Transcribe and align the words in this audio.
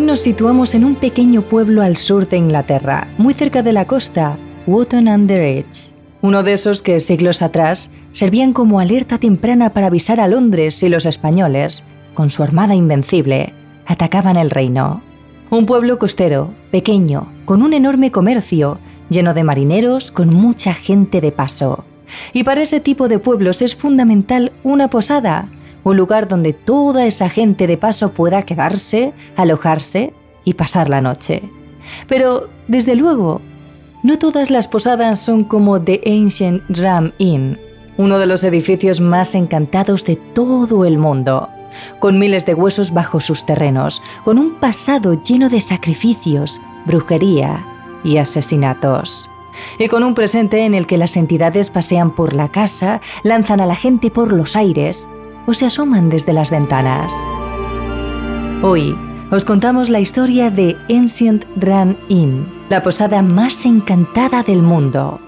Hoy 0.00 0.06
nos 0.06 0.20
situamos 0.20 0.72
en 0.72 0.86
un 0.86 0.94
pequeño 0.94 1.42
pueblo 1.42 1.82
al 1.82 1.98
sur 1.98 2.26
de 2.26 2.38
Inglaterra, 2.38 3.06
muy 3.18 3.34
cerca 3.34 3.62
de 3.62 3.74
la 3.74 3.86
costa, 3.86 4.38
Wootton 4.66 5.08
Under 5.08 5.42
Edge. 5.42 5.92
Uno 6.22 6.42
de 6.42 6.54
esos 6.54 6.80
que 6.80 7.00
siglos 7.00 7.42
atrás 7.42 7.90
servían 8.10 8.54
como 8.54 8.80
alerta 8.80 9.18
temprana 9.18 9.74
para 9.74 9.88
avisar 9.88 10.18
a 10.18 10.26
Londres 10.26 10.76
si 10.76 10.88
los 10.88 11.04
españoles, 11.04 11.84
con 12.14 12.30
su 12.30 12.42
armada 12.42 12.74
invencible, 12.74 13.52
atacaban 13.84 14.38
el 14.38 14.48
reino. 14.48 15.02
Un 15.50 15.66
pueblo 15.66 15.98
costero, 15.98 16.54
pequeño, 16.70 17.30
con 17.44 17.60
un 17.60 17.74
enorme 17.74 18.10
comercio, 18.10 18.78
lleno 19.10 19.34
de 19.34 19.44
marineros, 19.44 20.10
con 20.10 20.30
mucha 20.30 20.72
gente 20.72 21.20
de 21.20 21.30
paso. 21.30 21.84
Y 22.32 22.44
para 22.44 22.62
ese 22.62 22.80
tipo 22.80 23.06
de 23.06 23.18
pueblos 23.18 23.60
es 23.60 23.76
fundamental 23.76 24.50
una 24.64 24.88
posada, 24.88 25.50
un 25.84 25.96
lugar 25.96 26.28
donde 26.28 26.52
toda 26.52 27.06
esa 27.06 27.28
gente 27.28 27.66
de 27.66 27.76
paso 27.76 28.12
pueda 28.12 28.42
quedarse, 28.42 29.12
alojarse 29.36 30.12
y 30.44 30.54
pasar 30.54 30.88
la 30.88 31.00
noche. 31.00 31.42
Pero, 32.08 32.48
desde 32.68 32.94
luego, 32.94 33.40
no 34.02 34.18
todas 34.18 34.50
las 34.50 34.68
posadas 34.68 35.20
son 35.20 35.44
como 35.44 35.80
The 35.80 36.00
Ancient 36.06 36.62
Ram 36.68 37.12
Inn, 37.18 37.58
uno 37.96 38.18
de 38.18 38.26
los 38.26 38.44
edificios 38.44 39.00
más 39.00 39.34
encantados 39.34 40.04
de 40.04 40.16
todo 40.16 40.84
el 40.84 40.98
mundo, 40.98 41.48
con 41.98 42.18
miles 42.18 42.46
de 42.46 42.54
huesos 42.54 42.92
bajo 42.92 43.20
sus 43.20 43.44
terrenos, 43.44 44.02
con 44.24 44.38
un 44.38 44.54
pasado 44.58 45.22
lleno 45.22 45.48
de 45.48 45.60
sacrificios, 45.60 46.60
brujería 46.86 47.66
y 48.04 48.16
asesinatos. 48.16 49.30
Y 49.78 49.88
con 49.88 50.04
un 50.04 50.14
presente 50.14 50.64
en 50.64 50.74
el 50.74 50.86
que 50.86 50.96
las 50.96 51.16
entidades 51.16 51.68
pasean 51.68 52.14
por 52.14 52.32
la 52.32 52.48
casa, 52.48 53.00
lanzan 53.22 53.60
a 53.60 53.66
la 53.66 53.74
gente 53.74 54.10
por 54.10 54.32
los 54.32 54.56
aires 54.56 55.08
o 55.46 55.54
se 55.54 55.66
asoman 55.66 56.10
desde 56.10 56.32
las 56.32 56.50
ventanas. 56.50 57.14
Hoy 58.62 58.96
os 59.30 59.44
contamos 59.44 59.88
la 59.88 60.00
historia 60.00 60.50
de 60.50 60.76
Ancient 60.90 61.44
Run 61.56 61.96
Inn, 62.08 62.46
la 62.68 62.82
posada 62.82 63.22
más 63.22 63.64
encantada 63.64 64.42
del 64.42 64.60
mundo. 64.62 65.20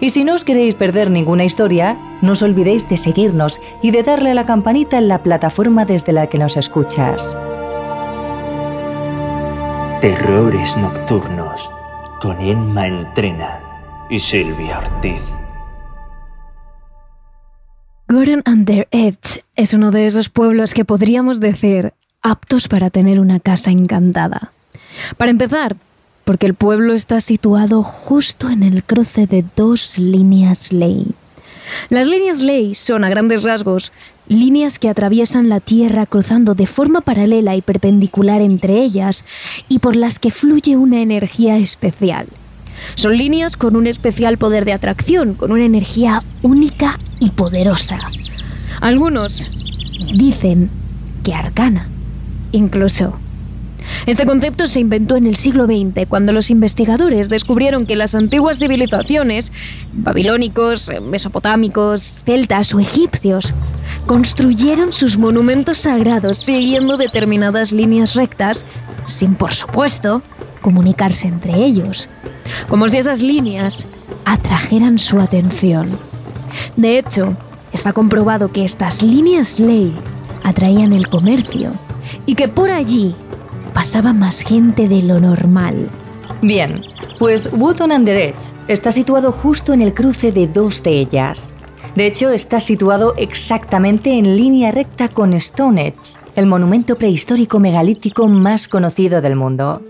Y 0.00 0.10
si 0.10 0.24
no 0.24 0.34
os 0.34 0.44
queréis 0.44 0.74
perder 0.74 1.10
ninguna 1.10 1.44
historia, 1.44 1.96
no 2.22 2.32
os 2.32 2.42
olvidéis 2.42 2.88
de 2.88 2.98
seguirnos 2.98 3.60
y 3.82 3.92
de 3.92 4.02
darle 4.02 4.32
a 4.32 4.34
la 4.34 4.46
campanita 4.46 4.98
en 4.98 5.08
la 5.08 5.22
plataforma 5.22 5.84
desde 5.84 6.12
la 6.12 6.26
que 6.26 6.38
nos 6.38 6.56
escuchas. 6.56 7.36
Terrores 10.00 10.76
Nocturnos 10.76 11.70
con 12.20 12.40
Emma 12.40 12.86
Entrena 12.86 13.60
y 14.10 14.18
Silvia 14.18 14.78
Ortiz. 14.78 15.45
Gordon 18.08 18.44
Under 18.46 18.86
Edge 18.92 19.42
es 19.56 19.74
uno 19.74 19.90
de 19.90 20.06
esos 20.06 20.28
pueblos 20.28 20.74
que 20.74 20.84
podríamos 20.84 21.40
decir 21.40 21.92
aptos 22.22 22.68
para 22.68 22.88
tener 22.88 23.18
una 23.18 23.40
casa 23.40 23.72
encantada. 23.72 24.52
Para 25.16 25.32
empezar, 25.32 25.74
porque 26.24 26.46
el 26.46 26.54
pueblo 26.54 26.92
está 26.94 27.20
situado 27.20 27.82
justo 27.82 28.48
en 28.48 28.62
el 28.62 28.84
cruce 28.84 29.26
de 29.26 29.44
dos 29.56 29.98
líneas 29.98 30.72
ley. 30.72 31.14
Las 31.88 32.06
líneas 32.06 32.38
ley 32.38 32.76
son, 32.76 33.02
a 33.02 33.08
grandes 33.08 33.42
rasgos, 33.42 33.90
líneas 34.28 34.78
que 34.78 34.88
atraviesan 34.88 35.48
la 35.48 35.58
Tierra 35.58 36.06
cruzando 36.06 36.54
de 36.54 36.68
forma 36.68 37.00
paralela 37.00 37.56
y 37.56 37.60
perpendicular 37.60 38.40
entre 38.40 38.84
ellas 38.84 39.24
y 39.68 39.80
por 39.80 39.96
las 39.96 40.20
que 40.20 40.30
fluye 40.30 40.76
una 40.76 41.02
energía 41.02 41.56
especial. 41.56 42.28
Son 42.94 43.16
líneas 43.16 43.56
con 43.56 43.76
un 43.76 43.86
especial 43.86 44.38
poder 44.38 44.64
de 44.64 44.72
atracción, 44.72 45.34
con 45.34 45.52
una 45.52 45.64
energía 45.64 46.22
única 46.42 46.98
y 47.20 47.30
poderosa. 47.30 47.98
Algunos 48.80 49.48
dicen 50.14 50.70
que 51.24 51.34
arcana, 51.34 51.88
incluso. 52.52 53.18
Este 54.06 54.26
concepto 54.26 54.66
se 54.66 54.80
inventó 54.80 55.16
en 55.16 55.26
el 55.26 55.36
siglo 55.36 55.66
XX, 55.66 56.06
cuando 56.08 56.32
los 56.32 56.50
investigadores 56.50 57.28
descubrieron 57.28 57.86
que 57.86 57.96
las 57.96 58.14
antiguas 58.14 58.58
civilizaciones, 58.58 59.52
babilónicos, 59.92 60.90
mesopotámicos, 61.02 62.20
celtas 62.24 62.74
o 62.74 62.80
egipcios, 62.80 63.54
construyeron 64.06 64.92
sus 64.92 65.16
monumentos 65.16 65.78
sagrados 65.78 66.38
siguiendo 66.38 66.96
determinadas 66.96 67.72
líneas 67.72 68.14
rectas, 68.14 68.66
sin, 69.06 69.34
por 69.34 69.54
supuesto, 69.54 70.22
comunicarse 70.66 71.28
entre 71.28 71.54
ellos, 71.54 72.08
como 72.68 72.88
si 72.88 72.96
esas 72.96 73.22
líneas 73.22 73.86
atrajeran 74.24 74.98
su 74.98 75.20
atención. 75.20 75.96
De 76.74 76.98
hecho, 76.98 77.36
está 77.72 77.92
comprobado 77.92 78.50
que 78.50 78.64
estas 78.64 79.00
líneas 79.00 79.60
ley 79.60 79.96
atraían 80.42 80.92
el 80.92 81.06
comercio 81.06 81.70
y 82.26 82.34
que 82.34 82.48
por 82.48 82.72
allí 82.72 83.14
pasaba 83.74 84.12
más 84.12 84.42
gente 84.42 84.88
de 84.88 85.02
lo 85.02 85.20
normal. 85.20 85.88
Bien, 86.42 86.82
pues 87.20 87.48
Wootton 87.52 87.92
Under 87.92 88.16
Edge 88.16 88.50
está 88.66 88.90
situado 88.90 89.30
justo 89.30 89.72
en 89.72 89.82
el 89.82 89.94
cruce 89.94 90.32
de 90.32 90.48
dos 90.48 90.82
de 90.82 90.98
ellas. 90.98 91.54
De 91.94 92.06
hecho, 92.06 92.30
está 92.30 92.58
situado 92.58 93.14
exactamente 93.16 94.18
en 94.18 94.36
línea 94.36 94.72
recta 94.72 95.08
con 95.08 95.32
Stonehenge, 95.40 96.18
el 96.34 96.46
monumento 96.46 96.98
prehistórico 96.98 97.60
megalítico 97.60 98.26
más 98.26 98.66
conocido 98.66 99.20
del 99.20 99.36
mundo. 99.36 99.80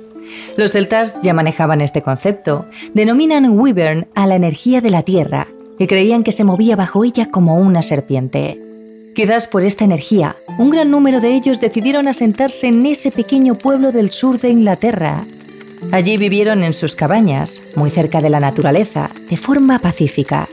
Los 0.57 0.73
celtas 0.73 1.17
ya 1.23 1.35
manejaban 1.35 1.81
este 1.81 2.03
concepto. 2.03 2.67
Denominan 2.95 3.59
Wyvern 3.59 4.09
a 4.15 4.27
la 4.27 4.37
energía 4.37 4.81
de 4.81 4.91
la 4.91 5.03
tierra 5.03 5.49
y 5.79 5.87
creían 5.87 6.23
que 6.23 6.33
se 6.33 6.45
movía 6.45 6.77
bajo 6.77 7.05
ella 7.05 7.31
como 7.31 7.57
una 7.57 7.83
serpiente. 7.83 8.61
Quizás 9.15 9.47
por 9.47 9.63
esta 9.63 9.85
energía, 9.85 10.37
un 10.59 10.71
gran 10.71 10.91
número 10.91 11.21
de 11.21 11.35
ellos 11.35 11.61
decidieron 11.61 12.07
asentarse 12.07 12.67
en 12.67 12.85
ese 12.85 13.11
pequeño 13.11 13.55
pueblo 13.55 13.93
del 13.93 14.11
sur 14.11 14.39
de 14.39 14.51
Inglaterra. 14.51 15.25
Allí 15.91 16.17
vivieron 16.19 16.63
en 16.63 16.73
sus 16.73 16.97
cabañas, 16.97 17.63
muy 17.77 17.91
cerca 17.91 18.21
de 18.21 18.31
la 18.31 18.41
naturaleza, 18.41 19.11
de 19.31 19.37
forma 19.37 19.79
pacífica. 19.79 20.49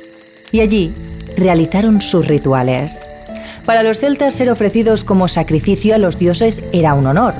Y 0.51 0.61
allí 0.61 0.93
realizaron 1.35 1.99
sus 1.99 2.27
rituales. 2.27 3.07
Para 3.65 3.83
los 3.83 3.99
celtas 3.99 4.33
ser 4.33 4.49
ofrecidos 4.49 5.03
como 5.03 5.27
sacrificio 5.27 5.95
a 5.95 5.97
los 5.97 6.19
dioses 6.19 6.63
era 6.73 6.93
un 6.93 7.07
honor, 7.07 7.33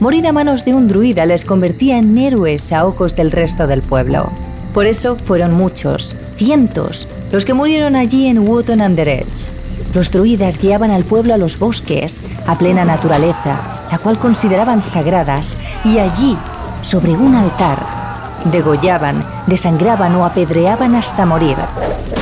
morir 0.00 0.26
a 0.26 0.32
manos 0.32 0.64
de 0.64 0.74
un 0.74 0.88
druida 0.88 1.26
les 1.26 1.44
convertía 1.44 1.98
en 1.98 2.16
héroes 2.16 2.72
a 2.72 2.86
ojos 2.86 3.16
del 3.16 3.30
resto 3.30 3.66
del 3.66 3.82
pueblo. 3.82 4.30
Por 4.74 4.86
eso 4.86 5.16
fueron 5.16 5.54
muchos, 5.54 6.16
cientos, 6.36 7.08
los 7.32 7.44
que 7.44 7.54
murieron 7.54 7.96
allí 7.96 8.26
en 8.26 8.46
Wootton 8.48 8.80
Under 8.80 9.08
Edge. 9.08 9.52
Los 9.94 10.10
druidas 10.10 10.58
guiaban 10.58 10.90
al 10.90 11.04
pueblo 11.04 11.34
a 11.34 11.38
los 11.38 11.58
bosques, 11.58 12.20
a 12.46 12.56
plena 12.56 12.84
naturaleza, 12.84 13.86
la 13.90 13.98
cual 13.98 14.18
consideraban 14.18 14.82
sagradas, 14.82 15.56
y 15.84 15.98
allí, 15.98 16.36
sobre 16.82 17.12
un 17.12 17.34
altar, 17.34 17.78
degollaban, 18.52 19.24
desangraban 19.46 20.14
o 20.14 20.24
apedreaban 20.24 20.94
hasta 20.94 21.26
morir 21.26 21.56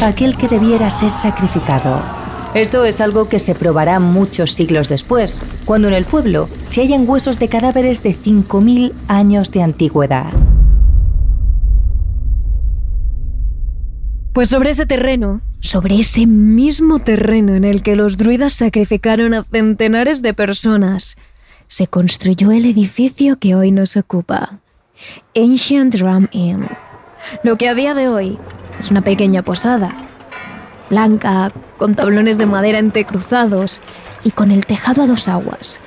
aquel 0.04 0.36
que 0.36 0.48
debiera 0.48 0.90
ser 0.90 1.10
sacrificado. 1.10 2.15
Esto 2.56 2.86
es 2.86 3.02
algo 3.02 3.28
que 3.28 3.38
se 3.38 3.54
probará 3.54 4.00
muchos 4.00 4.52
siglos 4.52 4.88
después, 4.88 5.42
cuando 5.66 5.88
en 5.88 5.94
el 5.94 6.06
pueblo 6.06 6.48
se 6.68 6.80
hallan 6.80 7.06
huesos 7.06 7.38
de 7.38 7.48
cadáveres 7.48 8.02
de 8.02 8.16
5.000 8.16 8.94
años 9.08 9.50
de 9.50 9.62
antigüedad. 9.62 10.32
Pues 14.32 14.48
sobre 14.48 14.70
ese 14.70 14.86
terreno, 14.86 15.42
sobre 15.60 16.00
ese 16.00 16.26
mismo 16.26 16.98
terreno 16.98 17.54
en 17.54 17.64
el 17.64 17.82
que 17.82 17.94
los 17.94 18.16
druidas 18.16 18.54
sacrificaron 18.54 19.34
a 19.34 19.44
centenares 19.44 20.22
de 20.22 20.32
personas, 20.32 21.16
se 21.66 21.88
construyó 21.88 22.52
el 22.52 22.64
edificio 22.64 23.38
que 23.38 23.54
hoy 23.54 23.70
nos 23.70 23.98
ocupa, 23.98 24.60
Ancient 25.36 25.94
Ram 25.96 26.26
Inn, 26.30 26.66
lo 27.42 27.58
que 27.58 27.68
a 27.68 27.74
día 27.74 27.92
de 27.92 28.08
hoy 28.08 28.38
es 28.78 28.90
una 28.90 29.02
pequeña 29.02 29.42
posada 29.42 30.06
blanca, 30.90 31.52
con 31.76 31.94
tablones 31.94 32.38
de 32.38 32.46
madera 32.46 32.78
entrecruzados 32.78 33.80
y 34.24 34.30
con 34.30 34.50
el 34.50 34.66
tejado 34.66 35.02
a 35.02 35.06
dos 35.06 35.28
aguas. 35.28 35.80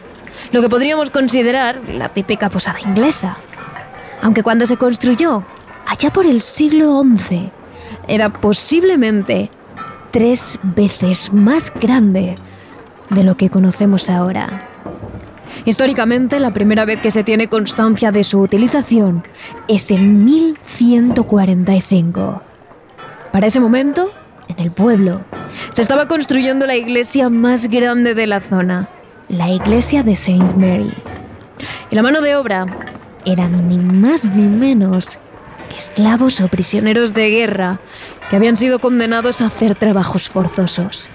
Lo 0.52 0.62
que 0.62 0.70
podríamos 0.70 1.10
considerar 1.10 1.82
la 1.90 2.10
típica 2.10 2.50
posada 2.50 2.80
inglesa. 2.86 3.38
Aunque 4.22 4.44
cuando 4.44 4.66
se 4.66 4.78
construyó, 4.78 5.44
allá 5.86 6.12
por 6.12 6.26
el 6.26 6.42
siglo 6.42 7.04
XI, 7.04 7.52
era 8.08 8.30
posiblemente 8.30 9.50
tres 10.12 10.60
veces 10.64 11.32
más 11.34 11.74
grande 11.74 12.38
de 13.10 13.24
lo 13.24 13.38
que 13.38 13.50
conocemos 13.50 14.10
ahora. 14.10 14.68
Históricamente, 15.66 16.40
la 16.40 16.54
primera 16.54 16.86
vez 16.86 17.02
que 17.02 17.12
se 17.12 17.24
tiene 17.24 17.48
constancia 17.48 18.12
de 18.12 18.24
su 18.24 18.40
utilización 18.40 19.24
es 19.68 19.92
en 19.92 20.24
1145. 20.24 22.42
Para 23.32 23.48
ese 23.48 23.60
momento, 23.60 24.12
en 24.50 24.60
el 24.60 24.72
pueblo, 24.72 25.24
se 25.72 25.82
estaba 25.82 26.08
construyendo 26.08 26.66
la 26.66 26.76
iglesia 26.76 27.30
más 27.30 27.68
grande 27.68 28.14
de 28.14 28.28
la 28.28 28.42
zona, 28.42 28.90
la 29.30 29.50
iglesia 29.50 30.04
de 30.04 30.16
Saint 30.16 30.54
Mary. 30.56 30.92
Y 31.90 31.96
la 31.96 32.02
mano 32.02 32.22
de 32.22 32.36
obra 32.36 32.66
eran 33.26 33.68
ni 33.68 33.78
más 33.78 34.26
ni 34.36 34.44
menos 34.44 35.18
que 35.70 35.78
esclavos 35.78 36.42
o 36.42 36.48
prisioneros 36.48 37.14
de 37.14 37.30
guerra 37.30 37.80
que 38.30 38.36
habían 38.36 38.58
sido 38.58 38.80
condenados 38.80 39.42
a 39.42 39.48
hacer 39.48 39.76
trabajos 39.76 40.30
forzosos. 40.30 41.10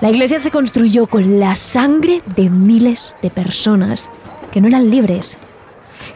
La 0.00 0.10
iglesia 0.10 0.40
se 0.40 0.50
construyó 0.50 1.06
con 1.06 1.38
la 1.38 1.54
sangre 1.54 2.22
de 2.34 2.50
miles 2.50 3.16
de 3.22 3.30
personas 3.30 4.10
que 4.50 4.60
no 4.60 4.68
eran 4.68 4.90
libres, 4.90 5.38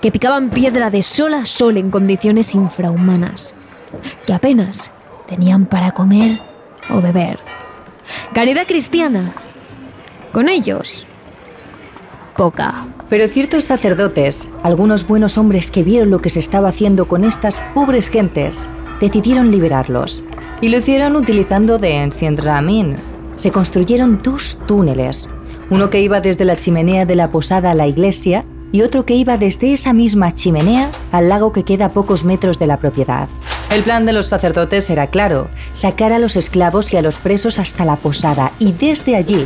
que 0.01 0.11
picaban 0.11 0.51
piedra 0.51 0.91
de 0.91 1.03
sol 1.03 1.35
a 1.35 1.47
sol 1.47 1.77
en 1.77 1.91
condiciones 1.91 2.55
infrahumanas, 2.55 3.55
que 4.27 4.35
apenas 4.35 4.93
tenían 5.27 5.67
para 5.67 5.93
comer 5.93 6.41
o 6.91 7.01
beber. 7.01 7.39
Caridad 8.33 8.67
cristiana. 8.67 9.33
Con 10.33 10.49
ellos, 10.49 11.07
poca. 12.37 12.87
Pero 13.09 13.29
ciertos 13.29 13.65
sacerdotes, 13.65 14.51
algunos 14.63 15.07
buenos 15.07 15.39
hombres 15.39 15.71
que 15.71 15.83
vieron 15.83 16.11
lo 16.11 16.21
que 16.21 16.31
se 16.31 16.41
estaba 16.41 16.69
haciendo 16.69 17.09
con 17.09 17.25
estas 17.25 17.61
pobres 17.75 18.11
gentes, 18.11 18.69
decidieron 19.01 19.51
liberarlos. 19.51 20.25
Y 20.61 20.69
lo 20.69 20.79
hicieron 20.79 21.17
utilizando 21.17 21.79
de 21.79 21.99
Ancient 21.99 22.41
Ramin. 22.41 22.97
Se 23.35 23.51
construyeron 23.51 24.21
dos 24.23 24.59
túneles, 24.67 25.29
uno 25.71 25.91
que 25.91 26.01
iba 26.01 26.21
desde 26.21 26.45
la 26.45 26.57
chimenea 26.57 27.05
de 27.05 27.17
la 27.17 27.31
posada 27.31 27.71
a 27.73 27.75
la 27.75 27.87
iglesia 27.87 28.45
y 28.73 28.83
otro 28.83 29.05
que 29.05 29.15
iba 29.15 29.37
desde 29.39 29.73
esa 29.73 29.93
misma 29.93 30.35
chimenea 30.35 30.91
al 31.13 31.29
lago 31.29 31.53
que 31.53 31.65
queda 31.65 31.87
a 31.87 31.93
pocos 31.93 32.25
metros 32.25 32.59
de 32.59 32.67
la 32.67 32.79
propiedad. 32.79 33.29
El 33.71 33.83
plan 33.83 34.07
de 34.07 34.13
los 34.13 34.27
sacerdotes 34.27 34.89
era 34.91 35.09
claro, 35.09 35.49
sacar 35.73 36.13
a 36.13 36.19
los 36.19 36.37
esclavos 36.37 36.93
y 36.93 36.97
a 36.97 37.03
los 37.03 37.19
presos 37.19 37.59
hasta 37.59 37.85
la 37.85 37.97
posada 37.97 38.53
y 38.59 38.73
desde 38.73 39.17
allí 39.17 39.45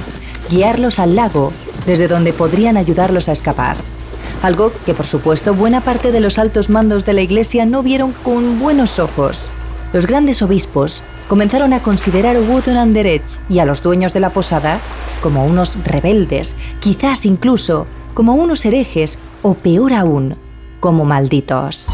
guiarlos 0.51 0.99
al 0.99 1.17
lago, 1.17 1.53
desde 1.87 2.07
donde 2.07 2.33
podrían 2.33 2.77
ayudarlos 2.77 3.29
a 3.29 3.33
escapar. 3.33 3.77
Algo 4.43 4.73
que 4.85 4.95
por 4.95 5.07
supuesto 5.07 5.55
buena 5.55 5.81
parte 5.81 6.13
de 6.13 6.21
los 6.21 6.39
altos 6.39 6.69
mandos 6.69 7.07
de 7.07 7.15
la 7.15 7.23
iglesia 7.23 7.65
no 7.65 7.83
vieron 7.83 8.13
con 8.13 8.61
buenos 8.61 8.99
ojos. 8.99 9.51
Los 9.93 10.07
grandes 10.07 10.43
obispos 10.43 11.03
comenzaron 11.29 11.73
a 11.73 11.81
considerar 11.81 12.37
a 12.37 12.41
Wootton 12.41 12.77
Anderedge 12.77 13.41
y 13.49 13.59
a 13.59 13.65
los 13.65 13.83
dueños 13.83 14.13
de 14.13 14.21
la 14.21 14.31
posada 14.31 14.81
como 15.23 15.45
unos 15.47 15.83
rebeldes, 15.85 16.57
quizás 16.81 17.25
incluso 17.25 17.87
como 18.15 18.35
unos 18.35 18.65
herejes 18.65 19.19
o 19.43 19.55
peor 19.55 19.95
aún, 19.95 20.37
como 20.79 21.05
malditos. 21.05 21.89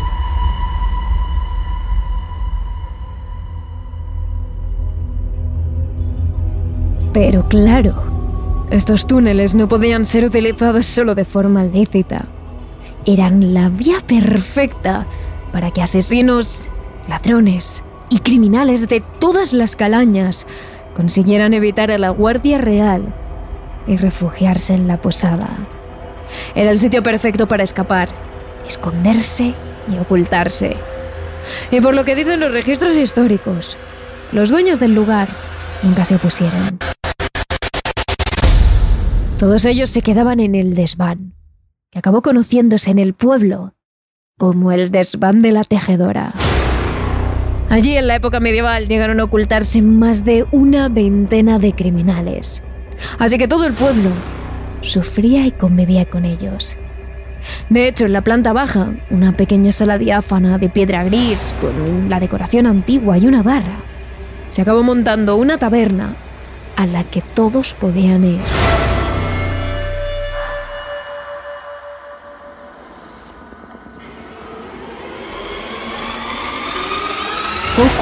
Claro, 7.49 7.95
estos 8.71 9.07
túneles 9.07 9.55
no 9.55 9.69
podían 9.69 10.05
ser 10.05 10.25
utilizados 10.25 10.87
solo 10.87 11.15
de 11.15 11.25
forma 11.25 11.65
lícita. 11.65 12.27
Eran 13.05 13.55
la 13.55 13.69
vía 13.69 13.99
perfecta 14.07 15.07
para 15.53 15.71
que 15.71 15.83
asesinos, 15.83 16.69
ladrones 17.09 17.83
y 18.11 18.19
criminales 18.19 18.89
de 18.89 19.03
todas 19.21 19.53
las 19.53 19.77
calañas 19.77 20.47
consiguieran 20.95 21.55
evitar 21.55 21.91
a 21.91 21.99
la 21.99 22.11
Guardia 22.11 22.59
Real 22.59 23.03
y 23.87 23.97
refugiarse 23.97 24.75
en 24.75 24.89
la 24.89 24.97
posada. 24.97 25.49
Era 26.55 26.71
el 26.71 26.79
sitio 26.79 27.03
perfecto 27.03 27.47
para 27.47 27.63
escapar, 27.63 28.09
esconderse 28.67 29.55
y 29.93 29.99
ocultarse. 29.99 30.77
Y 31.71 31.81
por 31.81 31.95
lo 31.95 32.05
que 32.05 32.17
dicen 32.17 32.41
los 32.41 32.51
registros 32.51 32.97
históricos, 32.97 33.79
los 34.33 34.51
dueños 34.51 34.81
del 34.81 34.95
lugar 34.95 35.29
nunca 35.83 36.05
se 36.05 36.17
opusieron. 36.17 36.79
Todos 39.39 39.67
ellos 39.67 39.91
se 39.91 40.01
quedaban 40.01 40.41
en 40.41 40.55
el 40.55 40.75
desván, 40.75 41.35
que 41.93 41.99
acabó 41.99 42.23
conociéndose 42.23 42.91
en 42.91 42.99
el 42.99 43.13
pueblo 43.13 43.75
como 44.39 44.73
el 44.73 44.91
desván 44.91 45.43
de 45.43 45.53
la 45.53 45.63
tejedora. 45.63 46.33
Allí 47.69 47.99
en 47.99 48.07
la 48.07 48.15
época 48.15 48.41
medieval 48.41 48.89
llegaron 48.89 49.21
a 49.21 49.25
ocultarse 49.25 49.83
más 49.83 50.25
de 50.25 50.47
una 50.53 50.89
veintena 50.89 51.59
de 51.59 51.75
criminales, 51.75 52.63
así 53.19 53.37
que 53.37 53.47
todo 53.47 53.67
el 53.67 53.75
pueblo 53.75 54.09
sufría 54.81 55.47
y 55.47 55.51
convivía 55.51 56.07
con 56.07 56.25
ellos. 56.25 56.79
De 57.69 57.89
hecho, 57.89 58.07
en 58.07 58.15
la 58.15 58.23
planta 58.23 58.55
baja, 58.55 58.95
una 59.11 59.37
pequeña 59.37 59.71
sala 59.71 59.99
diáfana 59.99 60.57
de 60.57 60.71
piedra 60.71 61.05
gris 61.05 61.55
con 61.61 62.09
la 62.09 62.21
decoración 62.21 62.67
antigua 62.67 63.19
y 63.19 63.27
una 63.27 63.43
barra, 63.43 63.77
se 64.49 64.63
acabó 64.63 64.83
montando 64.83 65.37
una 65.37 65.59
taberna 65.59 66.15
a 66.77 66.87
la 66.87 67.05
que 67.05 67.21
todos 67.21 67.75
podían 67.75 68.25
ir. 68.25 68.41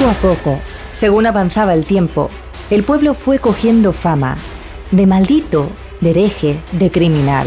A 0.08 0.12
poco, 0.12 0.60
según 0.92 1.26
avanzaba 1.26 1.72
el 1.72 1.86
tiempo, 1.86 2.28
el 2.70 2.84
pueblo 2.84 3.14
fue 3.14 3.38
cogiendo 3.38 3.94
fama 3.94 4.34
de 4.90 5.06
maldito, 5.06 5.70
de 6.02 6.10
hereje, 6.10 6.60
de 6.72 6.90
criminal. 6.90 7.46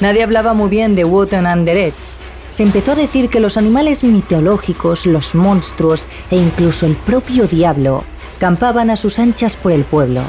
Nadie 0.00 0.24
hablaba 0.24 0.52
muy 0.52 0.68
bien 0.68 0.96
de 0.96 1.04
Wotan 1.04 1.46
Anderedge. 1.46 2.18
Se 2.48 2.64
empezó 2.64 2.92
a 2.92 2.96
decir 2.96 3.28
que 3.28 3.38
los 3.38 3.56
animales 3.56 4.02
mitológicos, 4.02 5.06
los 5.06 5.36
monstruos 5.36 6.08
e 6.32 6.36
incluso 6.36 6.86
el 6.86 6.96
propio 6.96 7.46
diablo 7.46 8.02
campaban 8.40 8.90
a 8.90 8.96
sus 8.96 9.20
anchas 9.20 9.56
por 9.56 9.70
el 9.70 9.84
pueblo. 9.84 10.22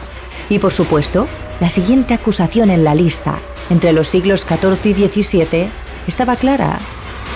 Y 0.49 0.59
por 0.59 0.73
supuesto, 0.73 1.27
la 1.59 1.69
siguiente 1.69 2.13
acusación 2.13 2.69
en 2.69 2.83
la 2.83 2.93
lista, 2.93 3.39
entre 3.71 3.93
los 3.93 4.07
siglos 4.07 4.41
XIV 4.41 4.95
y 4.99 5.07
XVII, 5.07 5.69
estaba 6.07 6.35
clara, 6.35 6.77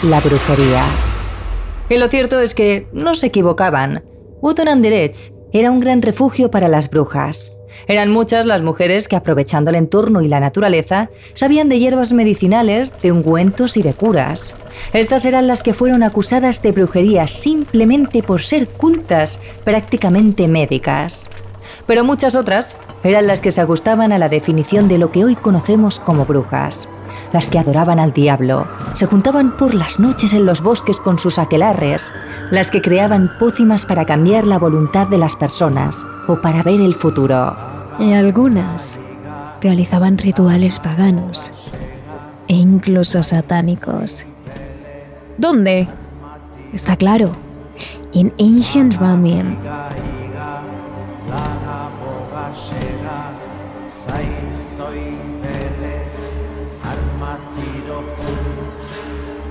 la 0.04 0.20
brujería. 0.20 0.84
Y 1.90 1.98
lo 1.98 2.08
cierto 2.08 2.40
es 2.40 2.54
que 2.54 2.88
no 2.94 3.16
se 3.16 3.28
equivocaban. 3.28 4.11
Wootton 4.42 4.70
Anderedge 4.70 5.34
era 5.54 5.70
un 5.70 5.80
gran 5.80 6.02
refugio 6.02 6.50
para 6.50 6.68
las 6.68 6.90
brujas. 6.90 7.52
Eran 7.88 8.10
muchas 8.10 8.48
las 8.48 8.64
mujeres 8.64 9.08
que, 9.08 9.16
aprovechando 9.16 9.70
el 9.70 9.76
entorno 9.76 10.22
y 10.22 10.28
la 10.28 10.40
naturaleza, 10.40 11.12
sabían 11.36 11.70
de 11.70 11.78
hierbas 11.78 12.12
medicinales, 12.12 12.92
de 13.04 13.12
ungüentos 13.12 13.78
y 13.78 13.84
de 13.84 13.94
curas. 13.94 14.56
Estas 14.94 15.26
eran 15.26 15.46
las 15.46 15.62
que 15.62 15.76
fueron 15.76 16.02
acusadas 16.02 16.60
de 16.64 16.72
brujería 16.72 17.28
simplemente 17.28 18.24
por 18.24 18.42
ser 18.42 18.68
cultas, 18.68 19.40
prácticamente 19.64 20.48
médicas. 20.48 21.30
Pero 21.86 22.04
muchas 22.04 22.34
otras 22.34 22.76
eran 23.04 23.28
las 23.28 23.42
que 23.42 23.52
se 23.52 23.62
ajustaban 23.62 24.12
a 24.12 24.18
la 24.18 24.28
definición 24.28 24.88
de 24.88 24.98
lo 24.98 25.12
que 25.12 25.24
hoy 25.24 25.36
conocemos 25.36 26.00
como 26.00 26.26
brujas 26.26 26.90
las 27.34 27.50
que 27.50 27.60
adoraban 27.60 28.00
al 28.00 28.14
diablo, 28.14 28.68
se 28.94 29.06
juntaban 29.06 29.58
por 29.58 29.74
las 29.74 30.00
noches 30.00 30.34
en 30.34 30.46
los 30.46 30.62
bosques 30.62 31.00
con 31.00 31.20
sus 31.20 31.40
aquelarres, 31.40 32.14
las 32.50 32.72
que 32.72 32.82
creaban 32.82 33.32
pócimas 33.40 33.86
para 33.86 34.06
cambiar 34.06 34.46
la 34.46 34.60
voluntad 34.60 35.08
de 35.08 35.18
las 35.18 35.36
personas 35.36 36.06
o 36.28 36.42
para 36.42 36.64
ver 36.64 36.82
el 36.82 36.94
futuro. 36.94 37.56
Y 38.00 38.14
algunas 38.14 39.00
realizaban 39.62 40.18
rituales 40.18 40.80
paganos 40.80 41.52
e 42.48 42.56
incluso 42.56 43.24
satánicos. 43.24 44.26
¿Dónde? 45.38 45.88
Está 46.74 46.96
claro, 46.96 47.32
en 48.14 48.34
Ancient 48.40 48.94
Ramen. 48.98 49.58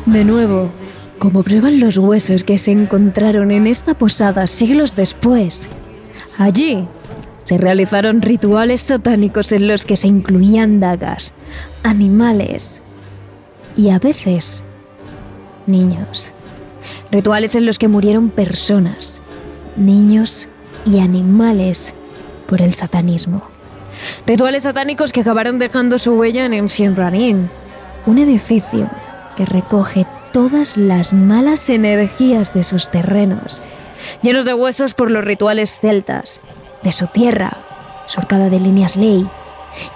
De 0.07 0.25
nuevo, 0.25 0.71
como 1.19 1.43
prueban 1.43 1.79
los 1.79 1.99
huesos 1.99 2.43
que 2.43 2.59
se 2.59 2.73
encontraron 2.73 3.51
en 3.51 3.67
esta 3.67 3.95
posada 3.95 4.47
siglos 4.47 4.97
después, 4.97 5.69
allí 6.39 6.89
se 7.45 7.59
realizaron 7.59 8.23
rituales 8.23 8.81
satánicos 8.81 9.53
en 9.53 9.69
los 9.69 9.85
que 9.85 9.97
se 9.97 10.09
incluían 10.09 10.81
dagas, 10.81 11.35
animales 11.83 12.81
y 13.77 13.91
a 13.91 13.99
veces 13.99 14.65
niños. 15.67 16.33
Rituales 17.13 17.55
en 17.55 17.67
los 17.67 17.79
que 17.79 17.89
murieron 17.89 18.31
personas, 18.31 19.21
niños 19.77 20.49
y 20.87 21.01
animales 21.01 21.93
por 22.49 22.63
el 22.63 22.73
satanismo. 22.73 23.43
Rituales 24.27 24.63
satánicos 24.63 25.13
que 25.13 25.21
acabaron 25.21 25.59
dejando 25.59 25.99
su 25.99 26.15
huella 26.15 26.47
en 26.47 26.97
Ranin, 26.97 27.51
un 28.07 28.19
edificio 28.19 28.89
que 29.41 29.47
recoge 29.47 30.05
todas 30.35 30.77
las 30.77 31.15
malas 31.15 31.71
energías 31.71 32.53
de 32.53 32.63
sus 32.63 32.91
terrenos 32.91 33.63
llenos 34.21 34.45
de 34.45 34.53
huesos 34.53 34.93
por 34.93 35.11
los 35.11 35.25
rituales 35.25 35.79
celtas, 35.81 36.43
de 36.83 36.93
su 36.93 37.07
tierra, 37.07 37.57
surcada 38.05 38.51
de 38.51 38.61
líneas 38.61 38.97
ley, 38.97 39.27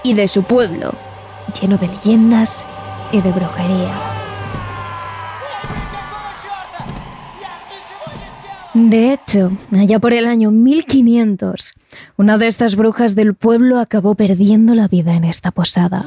y 0.02 0.14
de 0.14 0.28
su 0.28 0.44
pueblo, 0.44 0.94
lleno 1.60 1.76
de 1.76 1.88
leyendas 1.88 2.66
y 3.12 3.20
de 3.20 3.32
brujería. 3.32 3.94
De 8.72 9.12
hecho, 9.12 9.52
allá 9.76 9.98
por 9.98 10.14
el 10.14 10.26
año 10.26 10.52
1500, 10.52 11.74
una 12.16 12.38
de 12.38 12.46
estas 12.46 12.76
brujas 12.76 13.14
del 13.14 13.34
pueblo 13.34 13.78
acabó 13.78 14.14
perdiendo 14.14 14.74
la 14.74 14.88
vida 14.88 15.14
en 15.14 15.24
esta 15.24 15.50
posada. 15.50 16.06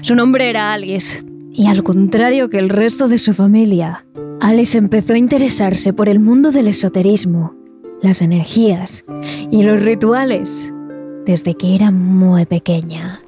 Su 0.00 0.14
nombre 0.14 0.48
era 0.48 0.72
Alice, 0.72 1.22
y 1.56 1.66
al 1.68 1.82
contrario 1.82 2.50
que 2.50 2.58
el 2.58 2.68
resto 2.68 3.08
de 3.08 3.16
su 3.16 3.32
familia, 3.32 4.04
Alice 4.40 4.76
empezó 4.76 5.14
a 5.14 5.18
interesarse 5.18 5.94
por 5.94 6.08
el 6.08 6.20
mundo 6.20 6.52
del 6.52 6.68
esoterismo, 6.68 7.54
las 8.02 8.20
energías 8.20 9.04
y 9.50 9.62
los 9.62 9.82
rituales 9.82 10.70
desde 11.24 11.54
que 11.54 11.74
era 11.74 11.90
muy 11.90 12.44
pequeña. 12.44 13.22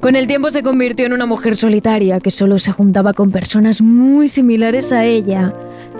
Con 0.00 0.16
el 0.16 0.26
tiempo 0.26 0.50
se 0.50 0.62
convirtió 0.62 1.04
en 1.04 1.12
una 1.12 1.26
mujer 1.26 1.54
solitaria 1.54 2.20
que 2.20 2.30
solo 2.30 2.58
se 2.58 2.72
juntaba 2.72 3.12
con 3.12 3.30
personas 3.30 3.82
muy 3.82 4.28
similares 4.28 4.92
a 4.92 5.04
ella 5.04 5.52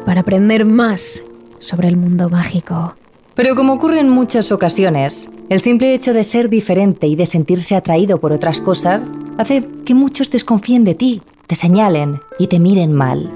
para 0.07 0.23
aprender 0.23 0.65
más 0.65 1.23
sobre 1.59 1.89
el 1.89 1.97
mundo 1.97 2.31
mágico. 2.31 2.97
Pero 3.35 3.55
como 3.55 3.75
ocurre 3.75 4.01
en 4.01 4.09
muchas 4.09 4.51
ocasiones, 4.53 5.31
el 5.49 5.61
simple 5.61 5.95
hecho 5.95 6.15
de 6.15 6.25
ser 6.25 6.49
diferente 6.49 7.07
y 7.07 7.15
de 7.15 7.27
sentirse 7.27 7.77
atraído 7.77 8.19
por 8.19 8.33
otras 8.33 8.61
cosas 8.61 9.13
hace 9.39 9.67
que 9.85 9.95
muchos 9.95 10.31
desconfíen 10.31 10.85
de 10.85 10.95
ti, 10.95 11.23
te 11.53 11.57
señalen 11.57 12.23
y 12.39 12.47
te 12.47 12.59
miren 12.59 12.95
mal. 12.95 13.31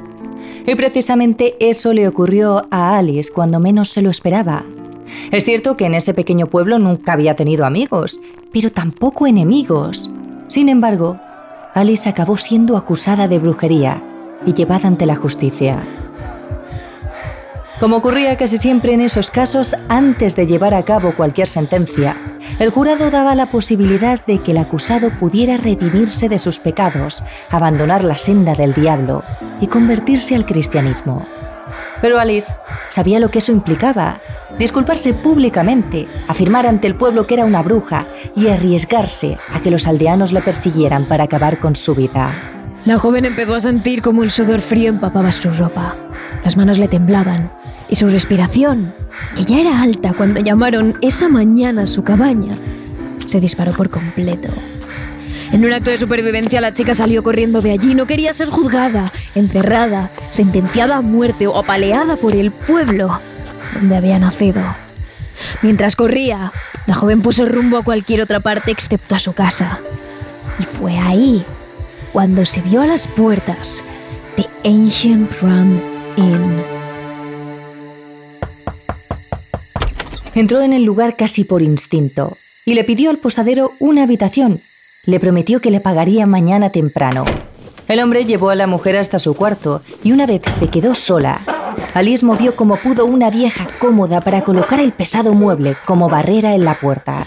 Y 0.66 0.74
precisamente 0.74 1.54
eso 1.60 1.92
le 1.92 2.08
ocurrió 2.08 2.66
a 2.70 2.96
Alice 2.96 3.30
cuando 3.30 3.60
menos 3.60 3.90
se 3.90 4.00
lo 4.00 4.08
esperaba. 4.08 4.64
Es 5.30 5.44
cierto 5.44 5.76
que 5.76 5.84
en 5.84 5.92
ese 5.92 6.14
pequeño 6.14 6.46
pueblo 6.46 6.78
nunca 6.78 7.12
había 7.12 7.36
tenido 7.36 7.66
amigos, 7.66 8.18
pero 8.54 8.70
tampoco 8.70 9.26
enemigos. 9.26 10.10
Sin 10.48 10.70
embargo, 10.70 11.20
Alice 11.74 12.08
acabó 12.08 12.38
siendo 12.38 12.78
acusada 12.78 13.28
de 13.28 13.38
brujería 13.38 14.02
y 14.46 14.54
llevada 14.54 14.88
ante 14.88 15.04
la 15.04 15.16
justicia. 15.16 15.82
Como 17.80 17.96
ocurría 17.96 18.38
casi 18.38 18.56
siempre 18.56 18.94
en 18.94 19.02
esos 19.02 19.30
casos, 19.30 19.76
antes 19.90 20.34
de 20.34 20.46
llevar 20.46 20.72
a 20.72 20.82
cabo 20.82 21.12
cualquier 21.12 21.46
sentencia, 21.46 22.16
el 22.58 22.70
jurado 22.70 23.10
daba 23.10 23.34
la 23.34 23.46
posibilidad 23.46 24.24
de 24.24 24.38
que 24.38 24.52
el 24.52 24.58
acusado 24.58 25.10
pudiera 25.10 25.58
redimirse 25.58 26.30
de 26.30 26.38
sus 26.38 26.58
pecados, 26.58 27.22
abandonar 27.50 28.02
la 28.02 28.16
senda 28.16 28.54
del 28.54 28.72
diablo 28.72 29.24
y 29.60 29.66
convertirse 29.66 30.34
al 30.34 30.46
cristianismo. 30.46 31.26
Pero 32.00 32.18
Alice 32.18 32.54
sabía 32.88 33.20
lo 33.20 33.30
que 33.30 33.40
eso 33.40 33.52
implicaba, 33.52 34.20
disculparse 34.58 35.12
públicamente, 35.12 36.08
afirmar 36.28 36.66
ante 36.66 36.86
el 36.86 36.94
pueblo 36.94 37.26
que 37.26 37.34
era 37.34 37.44
una 37.44 37.62
bruja 37.62 38.06
y 38.34 38.48
arriesgarse 38.48 39.36
a 39.52 39.60
que 39.60 39.70
los 39.70 39.86
aldeanos 39.86 40.32
le 40.32 40.40
persiguieran 40.40 41.04
para 41.04 41.24
acabar 41.24 41.58
con 41.58 41.74
su 41.74 41.94
vida. 41.94 42.32
La 42.86 42.96
joven 42.96 43.26
empezó 43.26 43.54
a 43.54 43.60
sentir 43.60 44.00
como 44.00 44.22
el 44.22 44.30
sudor 44.30 44.60
frío 44.60 44.88
empapaba 44.88 45.30
su 45.32 45.50
ropa. 45.50 45.96
Las 46.44 46.56
manos 46.56 46.78
le 46.78 46.88
temblaban 46.88 47.50
y 47.88 47.96
su 47.96 48.08
respiración, 48.08 48.94
que 49.34 49.44
ya 49.44 49.60
era 49.60 49.82
alta 49.82 50.12
cuando 50.12 50.40
llamaron 50.40 50.96
esa 51.00 51.28
mañana 51.28 51.82
a 51.82 51.86
su 51.86 52.02
cabaña, 52.02 52.56
se 53.24 53.40
disparó 53.40 53.72
por 53.72 53.90
completo. 53.90 54.48
En 55.52 55.64
un 55.64 55.72
acto 55.72 55.90
de 55.90 55.98
supervivencia 55.98 56.60
la 56.60 56.74
chica 56.74 56.94
salió 56.94 57.22
corriendo 57.22 57.62
de 57.62 57.72
allí, 57.72 57.94
no 57.94 58.06
quería 58.06 58.32
ser 58.32 58.50
juzgada, 58.50 59.12
encerrada, 59.34 60.10
sentenciada 60.30 60.96
a 60.96 61.02
muerte 61.02 61.46
o 61.46 61.56
apaleada 61.56 62.16
por 62.16 62.34
el 62.34 62.50
pueblo 62.50 63.20
donde 63.74 63.96
había 63.96 64.18
nacido. 64.18 64.62
Mientras 65.62 65.96
corría, 65.96 66.52
la 66.86 66.94
joven 66.94 67.22
puso 67.22 67.46
rumbo 67.46 67.78
a 67.78 67.82
cualquier 67.82 68.22
otra 68.22 68.40
parte 68.40 68.70
excepto 68.70 69.14
a 69.14 69.20
su 69.20 69.34
casa. 69.34 69.78
Y 70.58 70.64
fue 70.64 70.98
ahí 70.98 71.44
cuando 72.12 72.44
se 72.44 72.62
vio 72.62 72.80
a 72.82 72.86
las 72.86 73.06
puertas 73.06 73.84
de 74.36 74.46
Ancient 74.68 75.30
Ram 75.40 75.80
Inn. 76.16 76.75
Entró 80.36 80.62
en 80.62 80.72
el 80.72 80.84
lugar 80.84 81.16
casi 81.16 81.42
por 81.42 81.62
instinto 81.62 82.36
y 82.64 82.74
le 82.74 82.84
pidió 82.84 83.10
al 83.10 83.18
posadero 83.18 83.72
una 83.80 84.04
habitación. 84.04 84.60
Le 85.04 85.18
prometió 85.18 85.60
que 85.60 85.72
le 85.72 85.80
pagaría 85.80 86.26
mañana 86.26 86.70
temprano. 86.70 87.24
El 87.88 87.98
hombre 87.98 88.24
llevó 88.24 88.50
a 88.50 88.54
la 88.54 88.68
mujer 88.68 88.96
hasta 88.96 89.18
su 89.18 89.34
cuarto 89.34 89.82
y 90.04 90.12
una 90.12 90.26
vez 90.26 90.42
se 90.46 90.68
quedó 90.68 90.94
sola, 90.94 91.40
Alice 91.94 92.24
movió 92.24 92.56
como 92.56 92.76
pudo 92.76 93.06
una 93.06 93.30
vieja 93.30 93.68
cómoda 93.78 94.20
para 94.20 94.42
colocar 94.42 94.80
el 94.80 94.92
pesado 94.92 95.32
mueble 95.32 95.76
como 95.86 96.08
barrera 96.08 96.54
en 96.54 96.64
la 96.64 96.74
puerta. 96.74 97.26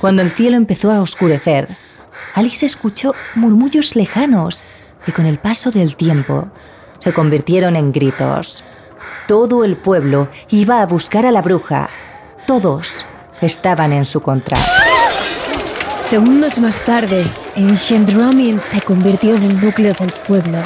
Cuando 0.00 0.20
el 0.20 0.30
cielo 0.30 0.58
empezó 0.58 0.90
a 0.90 1.00
oscurecer, 1.00 1.68
Alice 2.34 2.66
escuchó 2.66 3.14
murmullos 3.34 3.96
lejanos 3.96 4.64
y 5.06 5.12
con 5.12 5.24
el 5.24 5.38
paso 5.38 5.70
del 5.70 5.96
tiempo 5.96 6.48
se 6.98 7.12
convirtieron 7.12 7.76
en 7.76 7.92
gritos. 7.92 8.62
Todo 9.26 9.64
el 9.64 9.78
pueblo 9.78 10.28
iba 10.50 10.82
a 10.82 10.86
buscar 10.86 11.24
a 11.24 11.30
la 11.30 11.40
bruja. 11.40 11.88
Todos 12.46 13.06
estaban 13.40 13.94
en 13.94 14.04
su 14.04 14.20
contra. 14.20 14.58
Segundos 16.04 16.58
más 16.58 16.78
tarde, 16.80 17.24
Drumming 17.56 18.60
se 18.60 18.82
convirtió 18.82 19.34
en 19.34 19.44
el 19.44 19.64
núcleo 19.64 19.94
del 19.98 20.12
pueblo. 20.12 20.58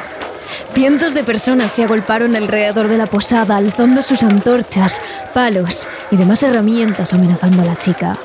Cientos 0.75 1.15
de 1.15 1.23
personas 1.23 1.73
se 1.73 1.85
agolparon 1.85 2.35
alrededor 2.35 2.89
de 2.89 2.99
la 2.99 3.07
posada, 3.07 3.57
alzando 3.57 4.03
sus 4.03 4.25
antorchas, 4.25 5.01
palos 5.33 5.87
y 6.11 6.17
demás 6.17 6.43
herramientas 6.43 7.15
amenazando 7.15 7.63
a 7.63 7.67
la 7.67 7.77
chica. 7.77 8.19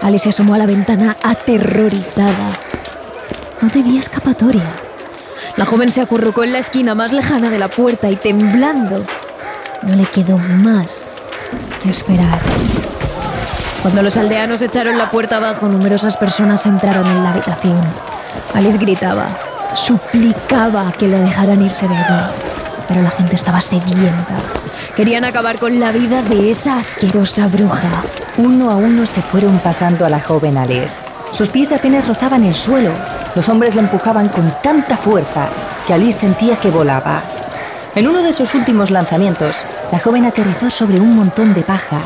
Alice 0.00 0.24
se 0.24 0.30
asomó 0.30 0.54
a 0.54 0.58
la 0.58 0.66
ventana 0.66 1.14
aterrorizada. 1.22 2.58
No 3.60 3.68
tenía 3.68 4.00
escapatoria. 4.00 4.64
La 5.58 5.66
joven 5.66 5.90
se 5.90 6.00
acurrucó 6.00 6.42
en 6.42 6.54
la 6.54 6.60
esquina 6.60 6.94
más 6.94 7.12
lejana 7.12 7.50
de 7.50 7.58
la 7.58 7.68
puerta 7.68 8.08
y 8.08 8.16
temblando 8.16 9.04
no 9.82 9.94
le 9.94 10.04
quedó 10.04 10.38
más 10.38 11.10
que 11.82 11.90
esperar. 11.90 12.40
Cuando 13.82 14.02
los 14.02 14.16
aldeanos 14.16 14.60
echaron 14.60 14.98
la 14.98 15.10
puerta 15.10 15.36
abajo, 15.36 15.68
numerosas 15.68 16.16
personas 16.16 16.66
entraron 16.66 17.06
en 17.06 17.22
la 17.22 17.30
habitación. 17.30 17.80
Alice 18.54 18.78
gritaba, 18.78 19.28
suplicaba 19.74 20.92
que 20.92 21.06
le 21.06 21.18
dejaran 21.20 21.62
irse 21.62 21.86
de 21.86 21.96
allí, 21.96 22.32
pero 22.88 23.02
la 23.02 23.10
gente 23.10 23.36
estaba 23.36 23.60
sedienta. 23.60 24.34
Querían 24.96 25.24
acabar 25.24 25.58
con 25.58 25.78
la 25.78 25.92
vida 25.92 26.22
de 26.22 26.50
esa 26.50 26.78
asquerosa 26.78 27.46
bruja. 27.46 28.02
Uno 28.36 28.70
a 28.70 28.76
uno 28.76 29.06
se 29.06 29.22
fueron 29.22 29.58
pasando 29.58 30.04
a 30.04 30.10
la 30.10 30.20
joven 30.20 30.58
Alice. 30.58 31.06
Sus 31.32 31.48
pies 31.48 31.72
apenas 31.72 32.08
rozaban 32.08 32.42
el 32.44 32.54
suelo. 32.54 32.90
Los 33.36 33.48
hombres 33.48 33.74
la 33.76 33.82
empujaban 33.82 34.28
con 34.28 34.52
tanta 34.62 34.96
fuerza 34.96 35.48
que 35.86 35.94
Alice 35.94 36.18
sentía 36.18 36.56
que 36.56 36.70
volaba. 36.70 37.22
En 37.94 38.06
uno 38.06 38.22
de 38.22 38.32
sus 38.32 38.54
últimos 38.54 38.90
lanzamientos, 38.90 39.64
la 39.90 39.98
joven 39.98 40.24
aterrizó 40.26 40.70
sobre 40.70 41.00
un 41.00 41.16
montón 41.16 41.54
de 41.54 41.62
paja. 41.62 42.02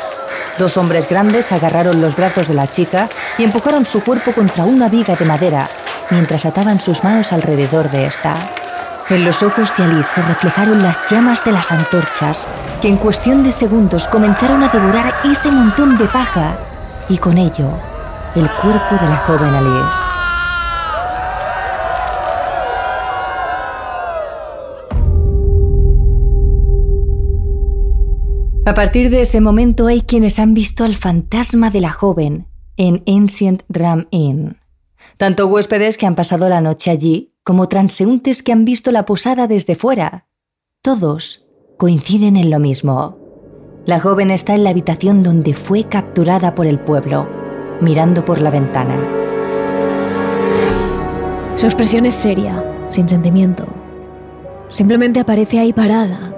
Dos 0.58 0.76
hombres 0.76 1.08
grandes 1.08 1.50
agarraron 1.52 2.00
los 2.00 2.14
brazos 2.16 2.48
de 2.48 2.54
la 2.54 2.70
chica 2.70 3.08
y 3.38 3.44
empujaron 3.44 3.84
su 3.84 4.02
cuerpo 4.02 4.32
contra 4.32 4.64
una 4.64 4.88
viga 4.88 5.16
de 5.16 5.24
madera, 5.24 5.68
mientras 6.10 6.46
ataban 6.46 6.80
sus 6.80 7.02
manos 7.02 7.32
alrededor 7.32 7.90
de 7.90 8.06
esta. 8.06 8.36
En 9.08 9.24
los 9.24 9.42
ojos 9.42 9.72
de 9.76 9.84
Alice 9.84 10.14
se 10.14 10.22
reflejaron 10.22 10.82
las 10.82 10.98
llamas 11.10 11.44
de 11.44 11.52
las 11.52 11.72
antorchas, 11.72 12.46
que 12.80 12.88
en 12.88 12.96
cuestión 12.96 13.42
de 13.42 13.50
segundos 13.50 14.06
comenzaron 14.08 14.62
a 14.62 14.68
devorar 14.68 15.12
ese 15.24 15.50
montón 15.50 15.98
de 15.98 16.06
paja, 16.06 16.54
y 17.08 17.18
con 17.18 17.36
ello, 17.36 17.70
el 18.34 18.48
cuerpo 18.50 18.94
de 19.00 19.08
la 19.08 19.16
joven 19.26 19.54
Alice. 19.54 20.11
A 28.64 28.74
partir 28.74 29.10
de 29.10 29.22
ese 29.22 29.40
momento 29.40 29.88
hay 29.88 30.02
quienes 30.02 30.38
han 30.38 30.54
visto 30.54 30.84
al 30.84 30.94
fantasma 30.94 31.70
de 31.70 31.80
la 31.80 31.90
joven 31.90 32.46
en 32.76 33.02
Ancient 33.08 33.64
Ram 33.68 34.06
Inn. 34.10 34.58
Tanto 35.16 35.48
huéspedes 35.48 35.98
que 35.98 36.06
han 36.06 36.14
pasado 36.14 36.48
la 36.48 36.60
noche 36.60 36.92
allí 36.92 37.34
como 37.42 37.68
transeúntes 37.68 38.44
que 38.44 38.52
han 38.52 38.64
visto 38.64 38.92
la 38.92 39.04
posada 39.04 39.48
desde 39.48 39.74
fuera. 39.74 40.28
Todos 40.80 41.48
coinciden 41.76 42.36
en 42.36 42.50
lo 42.50 42.60
mismo. 42.60 43.18
La 43.84 43.98
joven 43.98 44.30
está 44.30 44.54
en 44.54 44.62
la 44.62 44.70
habitación 44.70 45.24
donde 45.24 45.54
fue 45.54 45.88
capturada 45.88 46.54
por 46.54 46.68
el 46.68 46.78
pueblo, 46.78 47.28
mirando 47.80 48.24
por 48.24 48.40
la 48.40 48.50
ventana. 48.50 48.94
Su 51.56 51.66
expresión 51.66 52.06
es 52.06 52.14
seria, 52.14 52.64
sin 52.88 53.08
sentimiento. 53.08 53.66
Simplemente 54.68 55.18
aparece 55.18 55.58
ahí 55.58 55.72
parada, 55.72 56.31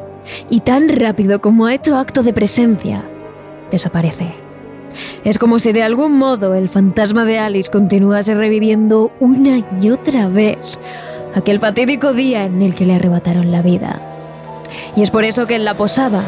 y 0.51 0.61
tan 0.61 0.89
rápido 0.89 1.41
como 1.41 1.67
ha 1.67 1.75
hecho 1.75 1.97
acto 1.97 2.23
de 2.23 2.33
presencia, 2.33 3.05
desaparece. 3.71 4.33
Es 5.25 5.39
como 5.39 5.59
si 5.59 5.73
de 5.73 5.83
algún 5.83 6.19
modo 6.19 6.55
el 6.55 6.69
fantasma 6.69 7.25
de 7.25 7.39
Alice 7.39 7.71
continuase 7.71 8.35
reviviendo 8.35 9.11
una 9.21 9.65
y 9.81 9.91
otra 9.91 10.29
vez 10.29 10.79
aquel 11.35 11.59
fatídico 11.59 12.13
día 12.13 12.45
en 12.45 12.63
el 12.63 12.75
que 12.75 12.87
le 12.87 12.95
arrebataron 12.95 13.51
la 13.51 13.63
vida. 13.63 14.01
Y 14.97 15.03
es 15.03 15.11
por 15.11 15.25
eso 15.25 15.47
que 15.47 15.57
en 15.57 15.65
la 15.65 15.75
posada 15.75 16.23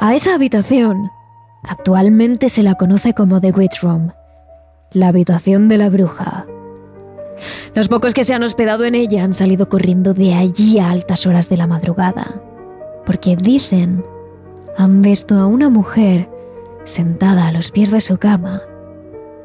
A 0.00 0.14
esa 0.14 0.34
habitación 0.34 1.10
actualmente 1.62 2.48
se 2.48 2.62
la 2.62 2.74
conoce 2.74 3.14
como 3.14 3.40
The 3.40 3.52
Witch 3.52 3.80
Room, 3.82 4.12
la 4.92 5.08
habitación 5.08 5.68
de 5.68 5.78
la 5.78 5.88
bruja. 5.88 6.46
Los 7.74 7.88
pocos 7.88 8.14
que 8.14 8.24
se 8.24 8.34
han 8.34 8.42
hospedado 8.42 8.84
en 8.84 8.94
ella 8.94 9.24
han 9.24 9.32
salido 9.32 9.68
corriendo 9.68 10.14
de 10.14 10.34
allí 10.34 10.78
a 10.78 10.90
altas 10.90 11.26
horas 11.26 11.48
de 11.48 11.56
la 11.56 11.66
madrugada, 11.66 12.40
porque 13.06 13.36
dicen 13.36 14.04
han 14.76 15.02
visto 15.02 15.36
a 15.36 15.46
una 15.46 15.70
mujer 15.70 16.28
sentada 16.84 17.46
a 17.46 17.52
los 17.52 17.70
pies 17.70 17.90
de 17.90 18.00
su 18.00 18.18
cama, 18.18 18.62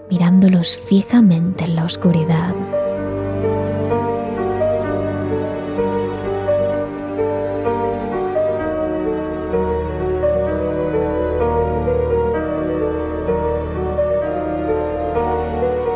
mirándolos 0.10 0.78
fijamente 0.78 1.66
en 1.66 1.76
la 1.76 1.86
oscuridad. 1.86 2.56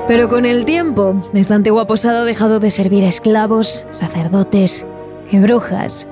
Pero 0.07 0.29
con 0.29 0.45
el 0.45 0.63
tiempo, 0.63 1.15
esta 1.33 1.55
antigua 1.55 1.87
posada 1.87 2.21
ha 2.21 2.25
dejado 2.25 2.59
de 2.59 2.69
servir 2.69 3.03
a 3.03 3.07
esclavos, 3.07 3.87
sacerdotes 3.89 4.85
y 5.31 5.39
brujas. 5.39 6.07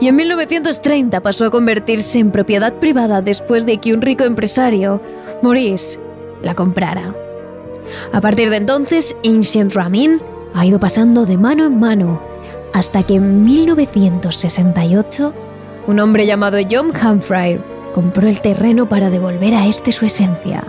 Y 0.00 0.08
en 0.08 0.16
1930 0.16 1.20
pasó 1.20 1.46
a 1.46 1.50
convertirse 1.50 2.18
en 2.18 2.30
propiedad 2.30 2.74
privada 2.74 3.22
después 3.22 3.66
de 3.66 3.78
que 3.78 3.94
un 3.94 4.02
rico 4.02 4.24
empresario, 4.24 5.00
Maurice, 5.42 5.98
la 6.42 6.54
comprara. 6.54 7.14
A 8.12 8.20
partir 8.20 8.50
de 8.50 8.56
entonces, 8.56 9.16
Ancient 9.24 9.74
Ramin 9.74 10.20
ha 10.54 10.66
ido 10.66 10.78
pasando 10.80 11.24
de 11.26 11.38
mano 11.38 11.66
en 11.66 11.78
mano 11.78 12.20
hasta 12.72 13.02
que 13.02 13.14
en 13.14 13.44
1968 13.44 15.32
un 15.86 16.00
hombre 16.00 16.26
llamado 16.26 16.58
John 16.70 16.90
Humphrey 16.90 17.60
compró 17.94 18.28
el 18.28 18.40
terreno 18.40 18.88
para 18.88 19.10
devolver 19.10 19.54
a 19.54 19.66
este 19.66 19.92
su 19.92 20.06
esencia. 20.06 20.64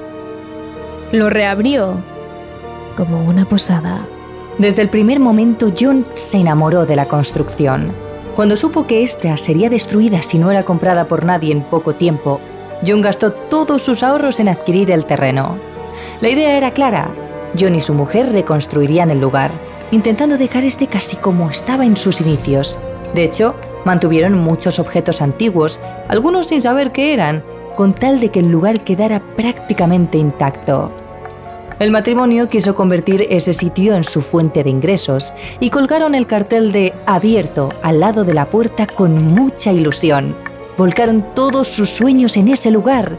Lo 1.12 1.30
reabrió 1.30 1.96
como 2.98 3.24
una 3.24 3.46
posada. 3.46 4.06
Desde 4.58 4.82
el 4.82 4.90
primer 4.90 5.20
momento 5.20 5.72
John 5.78 6.06
se 6.14 6.40
enamoró 6.40 6.86
de 6.86 6.96
la 6.96 7.08
construcción. 7.08 8.03
Cuando 8.36 8.56
supo 8.56 8.88
que 8.88 9.04
ésta 9.04 9.38
sería 9.38 9.70
destruida 9.70 10.24
si 10.24 10.40
no 10.40 10.50
era 10.50 10.64
comprada 10.64 11.06
por 11.06 11.24
nadie 11.24 11.52
en 11.52 11.62
poco 11.62 11.94
tiempo, 11.94 12.40
John 12.86 13.02
gastó 13.02 13.32
todos 13.32 13.84
sus 13.84 14.02
ahorros 14.02 14.40
en 14.40 14.50
adquirir 14.50 14.90
el 14.90 15.06
terreno. 15.06 15.58
La 16.20 16.30
idea 16.30 16.58
era 16.58 16.72
clara. 16.72 17.10
John 17.60 17.76
y 17.76 17.82
su 17.82 17.94
mujer 17.94 18.32
reconstruirían 18.32 19.12
el 19.12 19.22
lugar, 19.22 19.52
intentando 19.92 20.40
dejar 20.40 20.64
este 20.64 20.88
casi 20.88 21.16
como 21.16 21.52
estaba 21.52 21.86
en 21.86 21.96
sus 21.96 22.22
inicios. 22.22 22.80
De 23.14 23.24
hecho, 23.24 23.54
mantuvieron 23.86 24.34
muchos 24.34 24.80
objetos 24.80 25.22
antiguos, 25.22 25.80
algunos 26.08 26.48
sin 26.48 26.62
saber 26.62 26.92
qué 26.92 27.14
eran, 27.14 27.44
con 27.76 27.94
tal 27.94 28.20
de 28.20 28.30
que 28.30 28.40
el 28.40 28.48
lugar 28.48 28.80
quedara 28.84 29.22
prácticamente 29.36 30.18
intacto. 30.18 30.92
El 31.80 31.90
matrimonio 31.90 32.50
quiso 32.50 32.76
convertir 32.76 33.28
ese 33.30 33.52
sitio 33.52 33.96
en 33.96 34.04
su 34.04 34.22
fuente 34.22 34.64
de 34.64 34.70
ingresos 34.70 35.34
y 35.60 35.70
colgaron 35.70 36.14
el 36.14 36.28
cartel 36.28 36.72
de 36.72 36.94
abierto 37.06 37.70
al 37.82 38.00
lado 38.00 38.24
de 38.24 38.34
la 38.34 38.46
puerta 38.46 38.86
con 38.86 39.18
mucha 39.18 39.72
ilusión. 39.72 40.36
Volcaron 40.78 41.26
todos 41.34 41.68
sus 41.68 41.90
sueños 41.90 42.38
en 42.38 42.48
ese 42.48 42.70
lugar, 42.70 43.18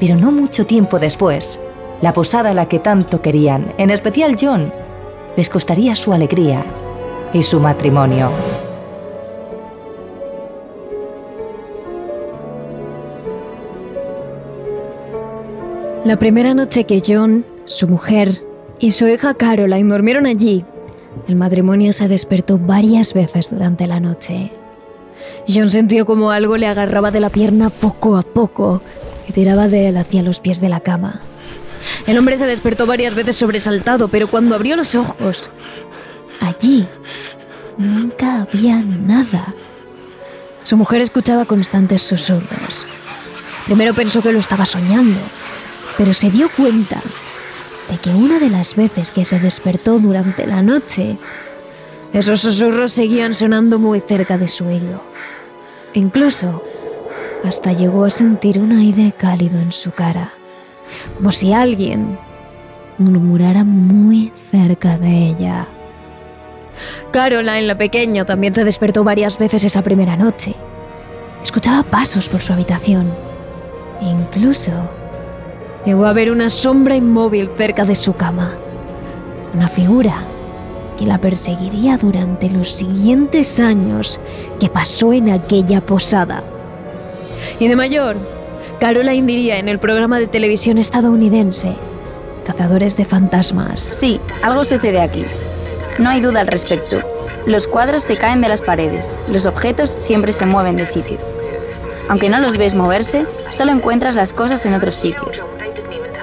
pero 0.00 0.14
no 0.14 0.30
mucho 0.30 0.64
tiempo 0.64 0.98
después, 0.98 1.58
la 2.00 2.12
posada 2.12 2.50
a 2.50 2.54
la 2.54 2.66
que 2.66 2.78
tanto 2.78 3.20
querían, 3.20 3.72
en 3.78 3.90
especial 3.90 4.36
John, 4.40 4.72
les 5.36 5.50
costaría 5.50 5.94
su 5.94 6.12
alegría 6.12 6.64
y 7.32 7.42
su 7.42 7.58
matrimonio. 7.58 8.30
La 16.04 16.16
primera 16.16 16.54
noche 16.54 16.84
que 16.84 17.02
John 17.06 17.44
su 17.68 17.86
mujer 17.86 18.42
y 18.80 18.92
su 18.92 19.06
hija 19.06 19.34
Caroline 19.34 19.92
durmieron 19.92 20.26
allí. 20.26 20.64
El 21.28 21.36
matrimonio 21.36 21.92
se 21.92 22.08
despertó 22.08 22.58
varias 22.58 23.12
veces 23.12 23.50
durante 23.50 23.86
la 23.86 24.00
noche. 24.00 24.50
John 25.46 25.70
sintió 25.70 26.06
como 26.06 26.30
algo 26.30 26.56
le 26.56 26.66
agarraba 26.66 27.10
de 27.10 27.20
la 27.20 27.30
pierna 27.30 27.70
poco 27.70 28.16
a 28.16 28.22
poco 28.22 28.82
y 29.28 29.32
tiraba 29.32 29.68
de 29.68 29.88
él 29.88 29.96
hacia 29.96 30.22
los 30.22 30.40
pies 30.40 30.60
de 30.60 30.68
la 30.68 30.80
cama. 30.80 31.20
El 32.06 32.18
hombre 32.18 32.38
se 32.38 32.46
despertó 32.46 32.86
varias 32.86 33.14
veces 33.14 33.36
sobresaltado, 33.36 34.08
pero 34.08 34.28
cuando 34.28 34.54
abrió 34.54 34.76
los 34.76 34.94
ojos, 34.94 35.50
allí 36.40 36.86
nunca 37.76 38.42
había 38.42 38.76
nada. 38.76 39.54
Su 40.62 40.76
mujer 40.76 41.02
escuchaba 41.02 41.44
constantes 41.44 42.02
susurros. 42.02 42.86
Primero 43.66 43.92
pensó 43.92 44.22
que 44.22 44.32
lo 44.32 44.38
estaba 44.38 44.64
soñando, 44.64 45.20
pero 45.96 46.14
se 46.14 46.30
dio 46.30 46.48
cuenta 46.48 47.02
de 47.90 47.96
que 47.96 48.10
una 48.10 48.38
de 48.38 48.50
las 48.50 48.76
veces 48.76 49.10
que 49.10 49.24
se 49.24 49.40
despertó 49.40 49.98
durante 49.98 50.46
la 50.46 50.62
noche, 50.62 51.16
esos 52.12 52.40
susurros 52.40 52.92
seguían 52.92 53.34
sonando 53.34 53.78
muy 53.78 54.00
cerca 54.00 54.38
de 54.38 54.48
su 54.48 54.64
oído. 54.64 55.02
Incluso 55.94 56.62
hasta 57.44 57.72
llegó 57.72 58.04
a 58.04 58.10
sentir 58.10 58.58
un 58.58 58.72
aire 58.72 59.12
cálido 59.16 59.58
en 59.58 59.72
su 59.72 59.90
cara, 59.90 60.32
como 61.16 61.32
si 61.32 61.52
alguien 61.52 62.18
murmurara 62.98 63.64
muy 63.64 64.32
cerca 64.50 64.98
de 64.98 65.28
ella. 65.28 65.66
Caroline, 67.10 67.62
la 67.62 67.78
pequeña, 67.78 68.24
también 68.24 68.54
se 68.54 68.64
despertó 68.64 69.04
varias 69.04 69.38
veces 69.38 69.64
esa 69.64 69.82
primera 69.82 70.16
noche. 70.16 70.54
Escuchaba 71.42 71.82
pasos 71.82 72.28
por 72.28 72.40
su 72.40 72.52
habitación. 72.52 73.06
incluso 74.00 74.70
llegó 75.88 76.04
a 76.04 76.12
ver 76.12 76.30
una 76.30 76.50
sombra 76.50 76.96
inmóvil 76.96 77.48
cerca 77.56 77.86
de 77.86 77.96
su 77.96 78.12
cama. 78.12 78.52
Una 79.54 79.68
figura 79.68 80.16
que 80.98 81.06
la 81.06 81.16
perseguiría 81.16 81.96
durante 81.96 82.50
los 82.50 82.70
siguientes 82.70 83.58
años 83.58 84.20
que 84.60 84.68
pasó 84.68 85.14
en 85.14 85.30
aquella 85.30 85.80
posada. 85.80 86.44
Y 87.58 87.68
de 87.68 87.74
mayor, 87.74 88.16
Caroline 88.78 89.26
diría 89.26 89.58
en 89.58 89.66
el 89.66 89.78
programa 89.78 90.18
de 90.18 90.26
televisión 90.26 90.76
estadounidense, 90.76 91.74
Cazadores 92.44 92.98
de 92.98 93.06
Fantasmas. 93.06 93.80
Sí, 93.80 94.20
algo 94.42 94.66
sucede 94.66 95.00
aquí. 95.00 95.24
No 95.98 96.10
hay 96.10 96.20
duda 96.20 96.40
al 96.40 96.48
respecto. 96.48 96.98
Los 97.46 97.66
cuadros 97.66 98.02
se 98.02 98.18
caen 98.18 98.42
de 98.42 98.50
las 98.50 98.60
paredes, 98.60 99.18
los 99.30 99.46
objetos 99.46 99.88
siempre 99.88 100.34
se 100.34 100.44
mueven 100.44 100.76
de 100.76 100.84
sitio. 100.84 101.16
Aunque 102.10 102.28
no 102.28 102.40
los 102.40 102.58
ves 102.58 102.74
moverse, 102.74 103.24
solo 103.48 103.72
encuentras 103.72 104.16
las 104.16 104.34
cosas 104.34 104.66
en 104.66 104.74
otros 104.74 104.94
sitios. 104.94 105.40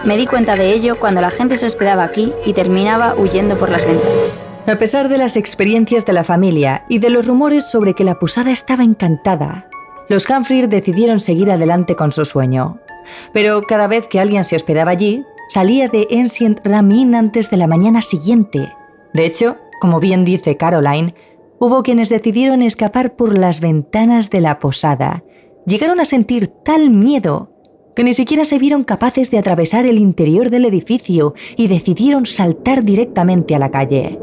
Me 0.05 0.17
di 0.17 0.27
cuenta 0.27 0.55
de 0.55 0.71
ello 0.71 0.97
cuando 0.99 1.19
la 1.19 1.31
gente 1.31 1.55
se 1.55 1.65
hospedaba 1.65 2.03
aquí 2.03 2.31
y 2.45 2.53
terminaba 2.53 3.15
huyendo 3.15 3.57
por 3.57 3.71
las 3.71 3.83
ventanas. 3.83 4.33
A 4.67 4.77
pesar 4.77 5.09
de 5.09 5.17
las 5.17 5.35
experiencias 5.35 6.05
de 6.05 6.13
la 6.13 6.23
familia 6.23 6.85
y 6.87 6.99
de 6.99 7.09
los 7.09 7.25
rumores 7.25 7.69
sobre 7.69 7.95
que 7.95 8.03
la 8.03 8.19
posada 8.19 8.51
estaba 8.51 8.83
encantada, 8.83 9.67
los 10.07 10.29
Humphrey 10.29 10.67
decidieron 10.67 11.19
seguir 11.19 11.49
adelante 11.49 11.95
con 11.95 12.11
su 12.11 12.23
sueño. 12.23 12.79
Pero 13.33 13.63
cada 13.63 13.87
vez 13.87 14.07
que 14.07 14.19
alguien 14.19 14.43
se 14.43 14.55
hospedaba 14.55 14.91
allí, 14.91 15.23
salía 15.49 15.87
de 15.87 16.07
Ancient 16.11 16.59
Ramin 16.63 17.15
antes 17.15 17.49
de 17.49 17.57
la 17.57 17.65
mañana 17.65 18.03
siguiente. 18.03 18.71
De 19.13 19.25
hecho, 19.25 19.57
como 19.81 19.99
bien 19.99 20.23
dice 20.23 20.55
Caroline, 20.55 21.15
hubo 21.57 21.81
quienes 21.81 22.09
decidieron 22.09 22.61
escapar 22.61 23.15
por 23.15 23.35
las 23.35 23.59
ventanas 23.59 24.29
de 24.29 24.41
la 24.41 24.59
posada. 24.59 25.23
Llegaron 25.65 25.99
a 25.99 26.05
sentir 26.05 26.47
tal 26.63 26.91
miedo 26.91 27.54
que 27.95 28.03
ni 28.03 28.13
siquiera 28.13 28.43
se 28.45 28.60
vieron 28.60 28.84
capaces 28.84 29.31
de 29.31 29.38
atravesar 29.38 29.86
el 29.86 29.97
interior 29.97 30.49
del 30.49 30.65
edificio 30.65 31.34
y 31.55 31.67
decidieron 31.67 32.25
saltar 32.25 32.84
directamente 32.84 33.55
a 33.55 33.60
la 33.60 33.71
calle. 33.71 34.19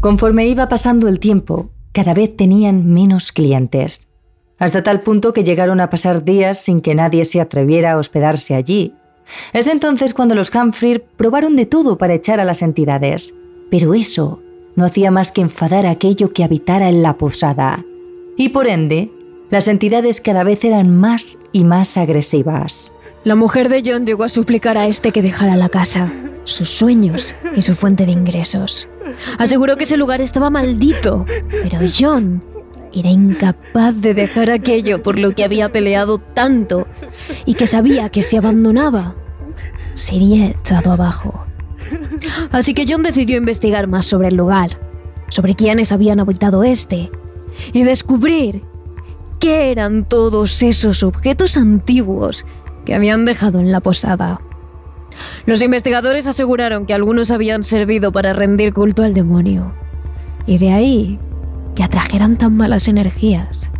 Conforme 0.00 0.46
iba 0.46 0.68
pasando 0.70 1.08
el 1.08 1.20
tiempo, 1.20 1.70
cada 1.92 2.14
vez 2.14 2.34
tenían 2.34 2.86
menos 2.86 3.32
clientes, 3.32 4.08
hasta 4.58 4.82
tal 4.82 5.02
punto 5.02 5.34
que 5.34 5.44
llegaron 5.44 5.78
a 5.80 5.90
pasar 5.90 6.24
días 6.24 6.58
sin 6.58 6.80
que 6.80 6.94
nadie 6.94 7.26
se 7.26 7.40
atreviera 7.40 7.92
a 7.92 7.98
hospedarse 7.98 8.54
allí, 8.54 8.94
es 9.52 9.66
entonces 9.66 10.14
cuando 10.14 10.34
los 10.34 10.54
Humphrey 10.54 11.02
probaron 11.16 11.56
de 11.56 11.66
todo 11.66 11.98
para 11.98 12.14
echar 12.14 12.40
a 12.40 12.44
las 12.44 12.62
entidades, 12.62 13.34
pero 13.70 13.94
eso 13.94 14.40
no 14.76 14.84
hacía 14.84 15.10
más 15.10 15.32
que 15.32 15.40
enfadar 15.40 15.86
a 15.86 15.90
aquello 15.90 16.32
que 16.32 16.44
habitara 16.44 16.88
en 16.88 17.02
la 17.02 17.16
posada, 17.16 17.84
y 18.36 18.50
por 18.50 18.68
ende, 18.68 19.10
las 19.50 19.68
entidades 19.68 20.20
cada 20.20 20.44
vez 20.44 20.64
eran 20.64 20.96
más 20.96 21.38
y 21.52 21.64
más 21.64 21.96
agresivas. 21.96 22.92
La 23.24 23.34
mujer 23.34 23.68
de 23.68 23.82
John 23.84 24.06
llegó 24.06 24.24
a 24.24 24.28
suplicar 24.28 24.78
a 24.78 24.86
este 24.86 25.12
que 25.12 25.22
dejara 25.22 25.56
la 25.56 25.68
casa, 25.68 26.10
sus 26.44 26.70
sueños 26.70 27.34
y 27.54 27.62
su 27.62 27.74
fuente 27.74 28.06
de 28.06 28.12
ingresos. 28.12 28.88
Aseguró 29.38 29.76
que 29.76 29.84
ese 29.84 29.96
lugar 29.96 30.20
estaba 30.20 30.50
maldito, 30.50 31.24
pero 31.50 31.78
John 31.98 32.42
era 32.94 33.08
incapaz 33.08 33.94
de 33.94 34.14
dejar 34.14 34.50
aquello 34.50 35.02
por 35.02 35.18
lo 35.18 35.32
que 35.34 35.44
había 35.44 35.70
peleado 35.70 36.18
tanto 36.18 36.86
y 37.44 37.54
que 37.54 37.66
sabía 37.66 38.08
que 38.08 38.22
se 38.22 38.38
abandonaba 38.38 39.14
sería 39.94 40.48
echado 40.48 40.92
abajo. 40.92 41.46
Así 42.50 42.74
que 42.74 42.84
John 42.88 43.02
decidió 43.02 43.36
investigar 43.36 43.86
más 43.86 44.06
sobre 44.06 44.28
el 44.28 44.36
lugar, 44.36 44.70
sobre 45.28 45.54
quiénes 45.54 45.92
habían 45.92 46.20
habitado 46.20 46.64
este, 46.64 47.10
y 47.72 47.82
descubrir 47.82 48.62
qué 49.38 49.70
eran 49.70 50.04
todos 50.04 50.62
esos 50.62 51.02
objetos 51.02 51.56
antiguos 51.56 52.46
que 52.84 52.94
habían 52.94 53.24
dejado 53.24 53.60
en 53.60 53.72
la 53.72 53.80
posada. 53.80 54.40
Los 55.46 55.62
investigadores 55.62 56.26
aseguraron 56.26 56.86
que 56.86 56.94
algunos 56.94 57.30
habían 57.30 57.64
servido 57.64 58.12
para 58.12 58.32
rendir 58.32 58.72
culto 58.72 59.02
al 59.02 59.14
demonio, 59.14 59.72
y 60.46 60.58
de 60.58 60.72
ahí 60.72 61.18
atrajeran 61.82 62.36
tan 62.36 62.56
malas 62.56 62.88
energías. 62.88 63.70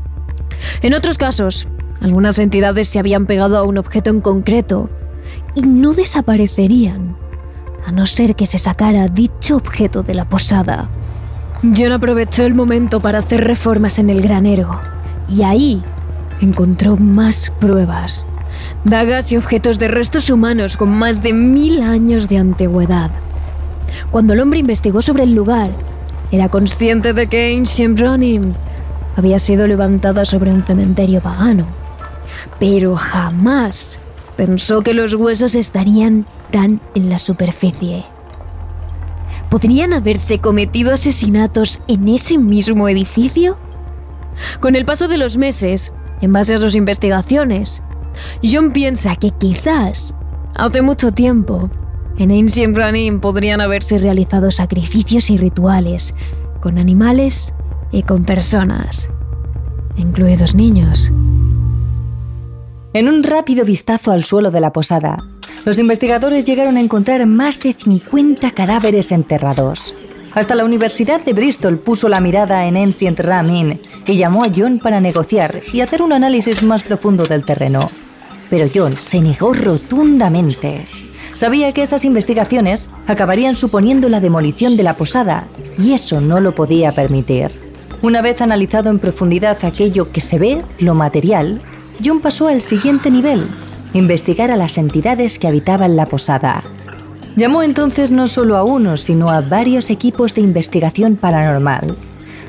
En 0.83 0.95
otros 0.95 1.19
casos, 1.19 1.69
algunas 2.01 2.39
entidades 2.39 2.89
se 2.89 2.99
habían 2.99 3.27
pegado 3.27 3.59
a 3.59 3.65
un 3.65 3.79
objeto 3.79 4.11
en 4.11 4.21
concreto 4.21 4.89
y 5.55 5.63
no 5.63 5.93
desaparecerían, 5.93 7.17
a 7.87 7.93
no 7.93 8.07
ser 8.07 8.35
que 8.35 8.47
se 8.47 8.59
sacara 8.59 9.09
dicho 9.09 9.57
objeto 9.57 10.03
de 10.03 10.15
la 10.15 10.29
posada. 10.29 10.89
John 11.63 11.93
aprovechó 11.93 12.45
el 12.45 12.55
momento 12.55 13.01
para 13.01 13.19
hacer 13.19 13.45
reformas 13.45 13.99
en 13.99 14.09
el 14.09 14.23
granero 14.23 14.81
y 15.29 15.43
ahí 15.43 15.83
encontró 16.41 16.97
más 16.97 17.53
pruebas, 17.61 18.27
dagas 18.85 19.31
y 19.31 19.37
objetos 19.37 19.79
de 19.79 19.89
restos 19.89 20.31
humanos 20.31 20.77
con 20.77 20.89
más 20.89 21.23
de 21.23 21.35
mil 21.35 21.83
años 21.83 22.29
de 22.29 22.39
antigüedad. 22.39 23.11
Cuando 24.11 24.33
el 24.33 24.41
hombre 24.41 24.61
investigó 24.61 25.03
sobre 25.03 25.25
el 25.25 25.35
lugar, 25.35 25.71
era 26.33 26.49
consciente 26.49 27.13
de 27.13 27.27
que 27.27 27.57
Ancient 27.57 27.99
Running 27.99 28.55
había 29.17 29.39
sido 29.39 29.67
levantada 29.67 30.25
sobre 30.25 30.53
un 30.53 30.65
cementerio 30.65 31.21
pagano, 31.21 31.67
pero 32.59 32.95
jamás 32.97 33.99
pensó 34.37 34.83
que 34.83 34.95
los 34.95 35.15
huesos 35.15 35.55
estarían 35.55 36.27
tan 36.51 36.81
en 36.95 37.11
la 37.11 37.19
superficie. 37.19 38.05
¿Podrían 39.51 39.93
haberse 39.93 40.39
cometido 40.39 40.95
asesinatos 40.95 41.81
en 41.89 42.09
ese 42.09 42.39
mismo 42.39 42.89
edificio? 42.89 43.59
Con 44.61 44.77
el 44.77 44.85
paso 44.85 45.09
de 45.09 45.19
los 45.19 45.37
meses, 45.37 45.93
en 46.21 46.33
base 46.33 46.55
a 46.55 46.59
sus 46.59 46.77
investigaciones, 46.77 47.83
John 48.45 48.73
piensa 48.73 49.17
que 49.17 49.31
quizás, 49.31 50.15
hace 50.55 50.83
mucho 50.83 51.11
tiempo, 51.11 51.69
en 52.21 52.31
Ancient 52.31 52.77
Running 52.77 53.19
podrían 53.19 53.63
haberse 53.63 53.97
realizado 53.97 54.51
sacrificios 54.51 55.31
y 55.31 55.39
rituales 55.39 56.15
con 56.61 56.77
animales 56.77 57.55
y 57.93 58.03
con 58.03 58.27
personas, 58.27 59.09
incluidos 59.97 60.55
niños. 60.55 61.11
En 62.93 63.09
un 63.09 63.23
rápido 63.23 63.65
vistazo 63.65 64.13
al 64.13 64.25
suelo 64.25 64.51
de 64.51 64.61
la 64.61 64.71
posada, 64.71 65.17
los 65.65 65.79
investigadores 65.79 66.45
llegaron 66.45 66.77
a 66.77 66.81
encontrar 66.81 67.25
más 67.25 67.59
de 67.61 67.73
50 67.73 68.51
cadáveres 68.51 69.13
enterrados. 69.13 69.95
Hasta 70.35 70.55
la 70.55 70.67
Universidad 70.67 71.25
de 71.25 71.33
Bristol 71.33 71.79
puso 71.79 72.11
la 72.11 72.21
mirada 72.21 72.67
en 72.67 72.77
Ancient 72.77 73.19
Ramin 73.19 73.81
y 74.07 74.17
llamó 74.19 74.45
a 74.45 74.51
John 74.55 74.79
para 74.79 75.01
negociar 75.01 75.63
y 75.73 75.81
hacer 75.81 76.03
un 76.03 76.13
análisis 76.13 76.63
más 76.63 76.83
profundo 76.83 77.25
del 77.25 77.47
terreno. 77.47 77.91
Pero 78.51 78.69
John 78.73 78.95
se 78.99 79.23
negó 79.23 79.55
rotundamente. 79.55 80.87
Sabía 81.41 81.73
que 81.73 81.81
esas 81.81 82.05
investigaciones 82.05 82.91
acabarían 83.07 83.57
suponiendo 83.57 84.11
la 84.11 84.21
demolición 84.21 84.77
de 84.77 84.83
la 84.83 84.97
posada 84.99 85.47
y 85.79 85.95
eso 85.95 86.21
no 86.21 86.39
lo 86.39 86.55
podía 86.55 86.93
permitir. 86.93 87.51
Una 88.03 88.21
vez 88.21 88.43
analizado 88.43 88.91
en 88.91 88.99
profundidad 88.99 89.57
aquello 89.65 90.13
que 90.13 90.21
se 90.21 90.39
ve, 90.39 90.63
lo 90.81 90.95
material, 90.95 91.63
John 92.05 92.21
pasó 92.21 92.49
al 92.49 92.61
siguiente 92.61 93.11
nivel, 93.11 93.43
investigar 93.95 94.51
a 94.51 94.57
las 94.57 94.77
entidades 94.77 95.39
que 95.39 95.49
habitaban 95.49 95.97
la 95.97 96.05
posada. 96.05 96.63
Llamó 97.37 97.63
entonces 97.63 98.11
no 98.11 98.27
solo 98.27 98.59
a 98.59 98.63
uno, 98.63 98.99
sino 98.99 99.31
a 99.31 99.41
varios 99.41 99.89
equipos 99.89 100.35
de 100.35 100.43
investigación 100.43 101.17
paranormal. 101.17 101.97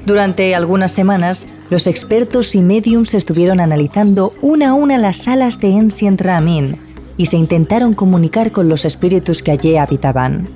Durante 0.06 0.54
algunas 0.54 0.92
semanas, 0.92 1.48
los 1.70 1.88
expertos 1.88 2.56
y 2.56 2.62
mediums 2.62 3.14
estuvieron 3.14 3.62
analizando 3.62 4.34
una 4.42 4.72
a 4.72 4.74
una 4.74 4.98
las 4.98 5.16
salas 5.16 5.62
de 5.62 5.76
Ancient 5.76 6.20
Ramin 6.20 6.91
y 7.22 7.28
se 7.28 7.38
intentaron 7.38 7.94
comunicar 7.94 8.52
con 8.52 8.68
los 8.68 8.84
espíritus 8.84 9.44
que 9.44 9.52
allí 9.52 9.78
habitaban. 9.78 10.50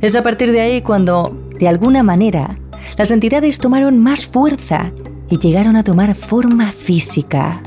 Es 0.00 0.16
a 0.16 0.22
partir 0.22 0.50
de 0.50 0.62
ahí 0.62 0.80
cuando, 0.80 1.38
de 1.58 1.68
alguna 1.68 2.02
manera, 2.02 2.58
las 2.96 3.10
entidades 3.10 3.58
tomaron 3.58 3.98
más 3.98 4.26
fuerza 4.26 4.92
y 5.28 5.36
llegaron 5.36 5.76
a 5.76 5.84
tomar 5.84 6.14
forma 6.14 6.72
física. 6.72 7.62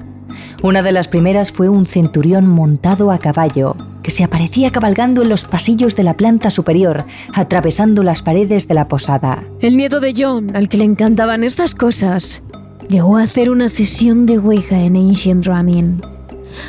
Una 0.64 0.82
de 0.82 0.92
las 0.94 1.08
primeras 1.08 1.52
fue 1.52 1.70
un 1.70 1.86
centurión 1.86 2.48
montado 2.48 3.12
a 3.12 3.20
caballo, 3.20 3.76
que 4.02 4.10
se 4.10 4.24
aparecía 4.24 4.72
cabalgando 4.72 5.22
en 5.22 5.30
los 5.30 5.46
pasillos 5.46 5.96
de 5.96 6.02
la 6.02 6.18
planta 6.18 6.50
superior, 6.50 7.06
atravesando 7.36 8.02
las 8.02 8.24
paredes 8.24 8.68
de 8.68 8.74
la 8.74 8.88
posada. 8.88 9.44
El 9.60 9.78
nieto 9.78 10.00
de 10.00 10.16
John, 10.18 10.56
al 10.56 10.70
que 10.70 10.78
le 10.78 10.86
encantaban 10.86 11.44
estas 11.44 11.76
cosas, 11.76 12.42
llegó 12.90 13.18
a 13.18 13.24
hacer 13.24 13.52
una 13.52 13.70
sesión 13.70 14.26
de 14.26 14.40
Ouija 14.40 14.80
en 14.80 14.96
Ancient 14.96 15.46
Ramin. 15.46 16.02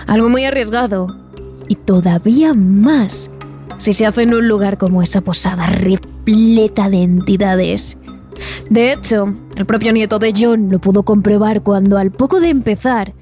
Algo 0.06 0.28
muy 0.28 0.44
arriesgado, 0.44 1.21
y 1.72 1.74
todavía 1.74 2.52
más 2.52 3.30
si 3.78 3.94
se 3.94 4.04
hace 4.04 4.24
en 4.24 4.34
un 4.34 4.46
lugar 4.46 4.76
como 4.76 5.02
esa 5.02 5.22
posada 5.22 5.66
repleta 5.66 6.90
de 6.90 7.02
entidades. 7.02 7.96
De 8.68 8.92
hecho, 8.92 9.34
el 9.56 9.64
propio 9.64 9.90
nieto 9.94 10.18
de 10.18 10.34
John 10.38 10.70
lo 10.70 10.80
pudo 10.80 11.02
comprobar 11.02 11.62
cuando 11.62 11.96
al 11.96 12.10
poco 12.10 12.40
de 12.40 12.50
empezar, 12.50 13.14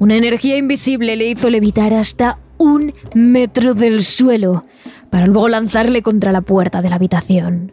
una 0.00 0.16
energía 0.16 0.56
invisible 0.56 1.14
le 1.14 1.28
hizo 1.28 1.48
levitar 1.48 1.94
hasta 1.94 2.40
un 2.58 2.92
metro 3.14 3.74
del 3.74 4.02
suelo 4.02 4.64
para 5.08 5.26
luego 5.26 5.48
lanzarle 5.48 6.02
contra 6.02 6.32
la 6.32 6.40
puerta 6.40 6.82
de 6.82 6.90
la 6.90 6.96
habitación. 6.96 7.70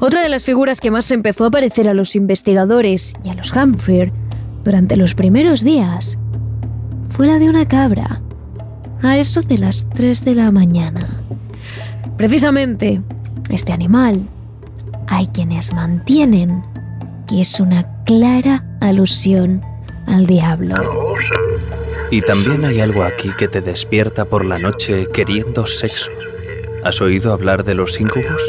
Otra 0.00 0.22
de 0.22 0.28
las 0.28 0.44
figuras 0.44 0.80
que 0.80 0.90
más 0.90 1.08
empezó 1.12 1.44
a 1.44 1.48
aparecer 1.48 1.88
a 1.88 1.94
los 1.94 2.16
investigadores 2.16 3.14
y 3.22 3.28
a 3.28 3.34
los 3.34 3.52
Humphrey 3.52 4.10
durante 4.64 4.96
los 4.96 5.14
primeros 5.14 5.62
días 5.62 6.18
fue 7.10 7.28
la 7.28 7.38
de 7.38 7.48
una 7.48 7.68
cabra, 7.68 8.20
a 9.02 9.18
eso 9.18 9.42
de 9.42 9.58
las 9.58 9.88
3 9.90 10.24
de 10.24 10.34
la 10.34 10.50
mañana. 10.50 11.22
Precisamente, 12.16 13.00
este 13.50 13.72
animal 13.72 14.28
hay 15.08 15.26
quienes 15.28 15.72
mantienen 15.72 16.62
que 17.28 17.40
es 17.40 17.60
una 17.60 17.86
clara 18.04 18.64
alusión 18.80 19.62
al 20.06 20.26
diablo. 20.26 20.74
Y 22.10 22.22
también 22.22 22.64
hay 22.64 22.80
algo 22.80 23.02
aquí 23.02 23.30
que 23.38 23.48
te 23.48 23.60
despierta 23.60 24.24
por 24.24 24.44
la 24.44 24.58
noche 24.58 25.06
queriendo 25.12 25.66
sexo. 25.66 26.10
¿Has 26.84 27.00
oído 27.00 27.32
hablar 27.32 27.64
de 27.64 27.74
los 27.74 28.00
incubos? 28.00 28.42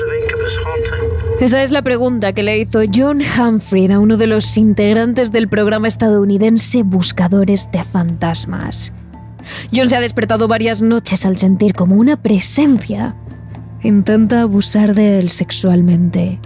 Esa 1.39 1.63
es 1.63 1.72
la 1.72 1.82
pregunta 1.82 2.34
que 2.34 2.44
le 2.44 2.58
hizo 2.58 2.82
John 2.94 3.22
Humphrey 3.22 3.92
a 3.92 4.00
uno 4.00 4.18
de 4.18 4.28
los 4.28 4.58
integrantes 4.58 5.32
del 5.32 5.48
programa 5.48 5.88
estadounidense 5.88 6.84
Buscadores 6.84 7.70
de 7.72 7.84
Fantasmas. 7.84 8.94
John 9.74 9.90
se 9.90 9.96
ha 9.96 10.02
despertado 10.02 10.48
varias 10.48 10.82
noches 10.82 11.26
al 11.26 11.38
sentir 11.38 11.74
como 11.74 11.96
una 11.96 12.22
presencia 12.22 13.16
intenta 13.84 14.42
abusar 14.42 14.96
de 14.96 15.20
él 15.20 15.30
sexualmente. 15.30 16.40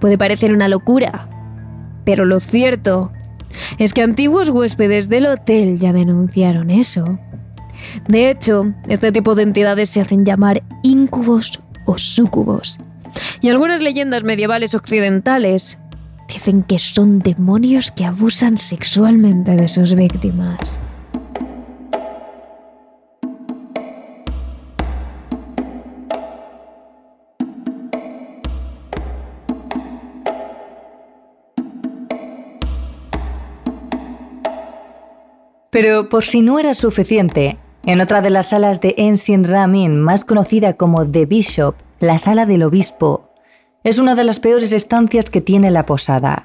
Puede 0.00 0.18
parecer 0.18 0.52
una 0.52 0.68
locura, 0.68 1.28
pero 2.04 2.24
lo 2.24 2.40
cierto 2.40 3.12
es 3.78 3.92
que 3.92 4.02
antiguos 4.02 4.48
huéspedes 4.48 5.08
del 5.08 5.26
hotel 5.26 5.78
ya 5.78 5.92
denunciaron 5.92 6.70
eso. 6.70 7.18
De 8.08 8.30
hecho, 8.30 8.72
este 8.88 9.12
tipo 9.12 9.34
de 9.34 9.42
entidades 9.42 9.90
se 9.90 10.00
hacen 10.00 10.24
llamar 10.24 10.62
incubos 10.82 11.60
o 11.86 11.98
súcubos. 11.98 12.78
Y 13.40 13.48
algunas 13.48 13.82
leyendas 13.82 14.22
medievales 14.22 14.74
occidentales 14.74 15.78
dicen 16.32 16.62
que 16.62 16.78
son 16.78 17.18
demonios 17.18 17.90
que 17.90 18.06
abusan 18.06 18.56
sexualmente 18.56 19.56
de 19.56 19.68
sus 19.68 19.94
víctimas. 19.94 20.78
Pero 35.72 36.10
por 36.10 36.22
si 36.22 36.42
no 36.42 36.58
era 36.58 36.74
suficiente, 36.74 37.56
en 37.86 38.02
otra 38.02 38.20
de 38.20 38.28
las 38.28 38.50
salas 38.50 38.82
de 38.82 38.94
Ancient 38.98 39.46
Ramin, 39.46 39.98
más 39.98 40.22
conocida 40.22 40.74
como 40.74 41.10
The 41.10 41.24
Bishop, 41.24 41.76
la 41.98 42.18
sala 42.18 42.44
del 42.44 42.62
obispo, 42.62 43.30
es 43.82 43.98
una 43.98 44.14
de 44.14 44.22
las 44.22 44.38
peores 44.38 44.72
estancias 44.72 45.30
que 45.30 45.40
tiene 45.40 45.70
la 45.70 45.86
posada. 45.86 46.42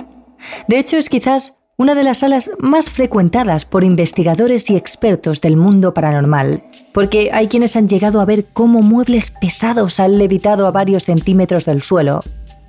De 0.69 0.79
hecho, 0.79 0.95
es 0.95 1.09
quizás 1.09 1.57
una 1.75 1.93
de 1.93 2.05
las 2.05 2.19
salas 2.19 2.51
más 2.59 2.89
frecuentadas 2.89 3.65
por 3.65 3.83
investigadores 3.83 4.69
y 4.69 4.77
expertos 4.77 5.41
del 5.41 5.57
mundo 5.57 5.93
paranormal, 5.93 6.63
porque 6.93 7.29
hay 7.33 7.49
quienes 7.49 7.75
han 7.75 7.89
llegado 7.89 8.21
a 8.21 8.25
ver 8.25 8.45
cómo 8.53 8.81
muebles 8.81 9.31
pesados 9.31 9.99
han 9.99 10.17
levitado 10.17 10.67
a 10.67 10.71
varios 10.71 11.03
centímetros 11.03 11.65
del 11.65 11.81
suelo, 11.81 12.21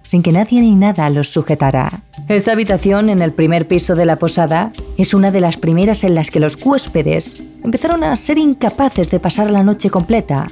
sin 0.02 0.24
que 0.24 0.32
nadie 0.32 0.60
ni 0.60 0.74
nada 0.74 1.08
los 1.08 1.28
sujetara. 1.28 2.02
Esta 2.28 2.52
habitación 2.52 3.08
en 3.08 3.22
el 3.22 3.32
primer 3.32 3.66
piso 3.66 3.94
de 3.94 4.04
la 4.04 4.16
posada 4.16 4.70
es 4.98 5.14
una 5.14 5.30
de 5.30 5.40
las 5.40 5.56
primeras 5.56 6.04
en 6.04 6.14
las 6.14 6.30
que 6.30 6.40
los 6.40 6.58
huéspedes 6.62 7.42
empezaron 7.64 8.04
a 8.04 8.14
ser 8.16 8.36
incapaces 8.36 9.10
de 9.10 9.18
pasar 9.18 9.50
la 9.50 9.62
noche 9.62 9.88
completa. 9.88 10.46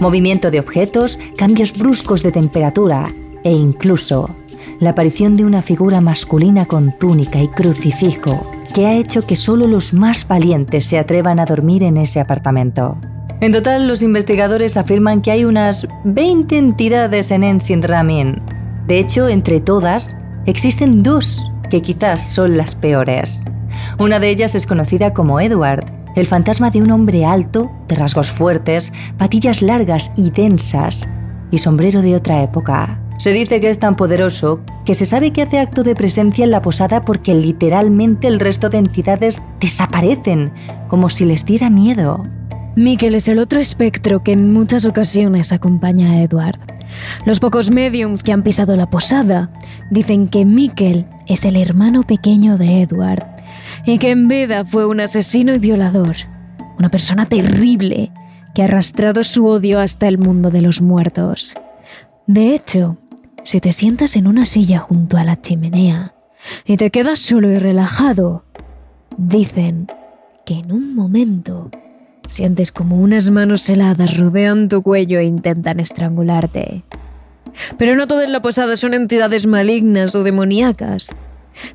Movimiento 0.00 0.50
de 0.50 0.60
objetos, 0.60 1.18
cambios 1.36 1.76
bruscos 1.76 2.22
de 2.22 2.32
temperatura 2.32 3.12
e 3.44 3.52
incluso 3.52 4.30
la 4.80 4.90
aparición 4.90 5.36
de 5.36 5.44
una 5.44 5.60
figura 5.60 6.00
masculina 6.00 6.64
con 6.64 6.96
túnica 6.98 7.38
y 7.38 7.48
crucifijo 7.48 8.50
que 8.74 8.86
ha 8.86 8.94
hecho 8.94 9.26
que 9.26 9.36
solo 9.36 9.66
los 9.66 9.92
más 9.92 10.26
valientes 10.26 10.86
se 10.86 10.98
atrevan 10.98 11.38
a 11.38 11.44
dormir 11.44 11.82
en 11.82 11.98
ese 11.98 12.20
apartamento. 12.20 12.96
En 13.42 13.52
total, 13.52 13.86
los 13.88 14.02
investigadores 14.02 14.78
afirman 14.78 15.20
que 15.20 15.32
hay 15.32 15.44
unas 15.44 15.86
20 16.04 16.56
entidades 16.56 17.30
en 17.30 17.44
Ancient 17.44 17.84
Ramin. 17.84 18.40
De 18.86 18.98
hecho, 18.98 19.28
entre 19.28 19.60
todas, 19.60 20.16
existen 20.46 21.02
dos 21.02 21.50
que 21.70 21.82
quizás 21.82 22.32
son 22.32 22.56
las 22.56 22.74
peores. 22.74 23.44
Una 23.98 24.18
de 24.18 24.30
ellas 24.30 24.54
es 24.54 24.66
conocida 24.66 25.14
como 25.14 25.40
Edward, 25.40 25.84
el 26.16 26.26
fantasma 26.26 26.70
de 26.70 26.82
un 26.82 26.90
hombre 26.90 27.24
alto, 27.24 27.70
de 27.88 27.94
rasgos 27.94 28.30
fuertes, 28.30 28.92
patillas 29.18 29.62
largas 29.62 30.10
y 30.16 30.30
densas, 30.30 31.08
y 31.50 31.58
sombrero 31.58 32.02
de 32.02 32.16
otra 32.16 32.42
época. 32.42 33.00
Se 33.18 33.32
dice 33.32 33.60
que 33.60 33.68
es 33.68 33.78
tan 33.78 33.96
poderoso 33.96 34.60
que 34.86 34.94
se 34.94 35.04
sabe 35.04 35.32
que 35.32 35.42
hace 35.42 35.58
acto 35.58 35.82
de 35.82 35.94
presencia 35.94 36.42
en 36.42 36.50
la 36.50 36.62
posada 36.62 37.04
porque 37.04 37.34
literalmente 37.34 38.26
el 38.26 38.40
resto 38.40 38.70
de 38.70 38.78
entidades 38.78 39.42
desaparecen, 39.60 40.52
como 40.88 41.10
si 41.10 41.26
les 41.26 41.44
diera 41.44 41.68
miedo. 41.68 42.24
Mikkel 42.76 43.16
es 43.16 43.26
el 43.26 43.40
otro 43.40 43.60
espectro 43.60 44.22
que 44.22 44.32
en 44.32 44.52
muchas 44.52 44.84
ocasiones 44.84 45.52
acompaña 45.52 46.12
a 46.12 46.22
Edward. 46.22 46.58
Los 47.26 47.40
pocos 47.40 47.70
mediums 47.70 48.22
que 48.22 48.32
han 48.32 48.42
pisado 48.42 48.76
la 48.76 48.88
posada 48.88 49.50
dicen 49.90 50.28
que 50.28 50.44
Mikkel 50.44 51.04
es 51.26 51.44
el 51.44 51.56
hermano 51.56 52.04
pequeño 52.04 52.58
de 52.58 52.82
Edward 52.82 53.26
y 53.84 53.98
que 53.98 54.10
en 54.10 54.28
vida 54.28 54.64
fue 54.64 54.86
un 54.86 55.00
asesino 55.00 55.52
y 55.52 55.58
violador, 55.58 56.16
una 56.78 56.90
persona 56.90 57.26
terrible 57.26 58.12
que 58.54 58.62
ha 58.62 58.66
arrastrado 58.66 59.24
su 59.24 59.46
odio 59.46 59.80
hasta 59.80 60.06
el 60.06 60.18
mundo 60.18 60.50
de 60.50 60.62
los 60.62 60.80
muertos. 60.80 61.56
De 62.28 62.54
hecho, 62.54 62.98
si 63.42 63.60
te 63.60 63.72
sientas 63.72 64.14
en 64.14 64.28
una 64.28 64.44
silla 64.44 64.78
junto 64.78 65.16
a 65.16 65.24
la 65.24 65.40
chimenea 65.40 66.14
y 66.64 66.76
te 66.76 66.90
quedas 66.90 67.18
solo 67.18 67.50
y 67.50 67.58
relajado, 67.58 68.44
dicen 69.16 69.88
que 70.46 70.54
en 70.54 70.72
un 70.72 70.94
momento 70.94 71.70
sientes 72.30 72.70
como 72.70 72.96
unas 72.96 73.30
manos 73.30 73.68
heladas 73.68 74.16
rodean 74.16 74.68
tu 74.68 74.82
cuello 74.82 75.18
e 75.18 75.24
intentan 75.24 75.80
estrangularte. 75.80 76.84
Pero 77.76 77.96
no 77.96 78.06
todas 78.06 78.28
la 78.28 78.40
posada 78.40 78.76
son 78.76 78.94
entidades 78.94 79.46
malignas 79.46 80.14
o 80.14 80.22
demoníacas. 80.22 81.10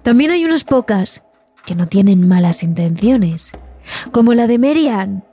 También 0.01 0.31
hay 0.31 0.45
unas 0.45 0.63
pocas 0.63 1.21
que 1.65 1.75
no 1.75 1.87
tienen 1.87 2.27
malas 2.27 2.63
intenciones, 2.63 3.51
como 4.11 4.33
la 4.33 4.47
de 4.47 4.57
Merian, 4.57 5.25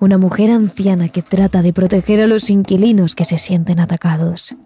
una 0.00 0.18
mujer 0.18 0.50
anciana 0.50 1.08
que 1.08 1.22
trata 1.22 1.62
de 1.62 1.72
proteger 1.72 2.20
a 2.20 2.26
los 2.26 2.50
inquilinos 2.50 3.14
que 3.14 3.24
se 3.24 3.38
sienten 3.38 3.78
atacados. 3.78 4.56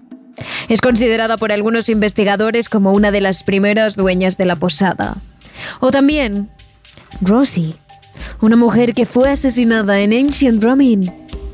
Es 0.69 0.81
considerada 0.81 1.37
por 1.37 1.53
algunos 1.53 1.89
investigadores 1.89 2.69
como 2.69 2.93
una 2.93 3.11
de 3.11 3.21
las 3.21 3.43
primeras 3.43 3.95
dueñas 3.95 4.39
de 4.39 4.47
la 4.47 4.57
posada. 4.57 5.19
O 5.81 5.91
también 5.91 6.49
Rosie, 7.21 7.75
una 8.41 8.57
mujer 8.57 8.95
que 8.95 9.07
fue 9.07 9.31
asesinada 9.31 10.01
en 10.01 10.13
Ancient 10.13 10.63
Ramin 10.63 11.13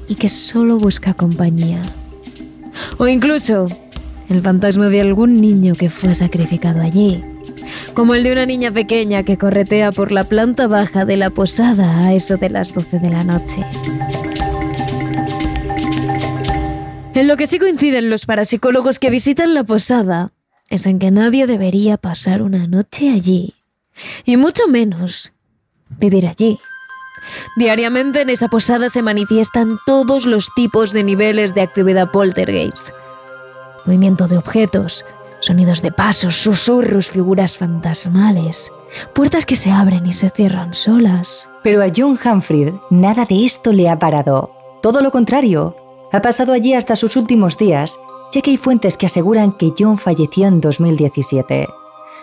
y 0.08 0.14
que 0.14 0.28
solo 0.28 0.78
busca 0.78 1.14
compañía. 1.14 1.80
O 2.98 3.06
incluso 3.06 3.66
el 4.28 4.42
fantasma 4.42 4.88
de 4.88 5.00
algún 5.00 5.40
niño 5.40 5.74
que 5.74 5.90
fue 5.90 6.14
sacrificado 6.14 6.80
allí, 6.80 7.22
como 7.94 8.14
el 8.14 8.24
de 8.24 8.32
una 8.32 8.46
niña 8.46 8.70
pequeña 8.70 9.22
que 9.22 9.38
corretea 9.38 9.92
por 9.92 10.12
la 10.12 10.24
planta 10.24 10.66
baja 10.66 11.04
de 11.04 11.16
la 11.16 11.30
posada 11.30 11.98
a 11.98 12.14
eso 12.14 12.36
de 12.36 12.50
las 12.50 12.74
12 12.74 12.98
de 12.98 13.10
la 13.10 13.24
noche. 13.24 13.64
En 17.14 17.28
lo 17.28 17.36
que 17.36 17.46
sí 17.46 17.58
coinciden 17.58 18.10
los 18.10 18.26
parapsicólogos 18.26 18.98
que 18.98 19.10
visitan 19.10 19.54
la 19.54 19.62
posada 19.62 20.32
es 20.68 20.86
en 20.86 20.98
que 20.98 21.10
nadie 21.10 21.46
debería 21.46 21.96
pasar 21.96 22.42
una 22.42 22.66
noche 22.66 23.10
allí, 23.10 23.54
y 24.24 24.36
mucho 24.36 24.66
menos 24.66 25.33
vivir 25.88 26.26
allí. 26.26 26.58
Diariamente 27.56 28.22
en 28.22 28.30
esa 28.30 28.48
posada 28.48 28.88
se 28.88 29.02
manifiestan 29.02 29.78
todos 29.86 30.26
los 30.26 30.50
tipos 30.54 30.92
de 30.92 31.04
niveles 31.04 31.54
de 31.54 31.62
actividad 31.62 32.10
poltergeist. 32.10 32.88
Movimiento 33.86 34.28
de 34.28 34.38
objetos, 34.38 35.04
sonidos 35.40 35.82
de 35.82 35.92
pasos, 35.92 36.36
susurros, 36.36 37.08
figuras 37.08 37.56
fantasmales, 37.56 38.72
puertas 39.12 39.46
que 39.46 39.56
se 39.56 39.70
abren 39.70 40.06
y 40.06 40.12
se 40.12 40.30
cierran 40.30 40.74
solas. 40.74 41.48
Pero 41.62 41.82
a 41.82 41.88
John 41.94 42.18
Humphrey 42.22 42.74
nada 42.90 43.24
de 43.24 43.44
esto 43.44 43.72
le 43.72 43.88
ha 43.88 43.98
parado. 43.98 44.50
Todo 44.82 45.00
lo 45.00 45.10
contrario, 45.10 45.76
ha 46.12 46.20
pasado 46.22 46.52
allí 46.52 46.74
hasta 46.74 46.96
sus 46.96 47.16
últimos 47.16 47.58
días, 47.58 47.98
ya 48.32 48.40
que 48.40 48.50
hay 48.50 48.56
fuentes 48.56 48.96
que 48.96 49.06
aseguran 49.06 49.52
que 49.52 49.72
John 49.78 49.98
falleció 49.98 50.46
en 50.46 50.60
2017. 50.60 51.68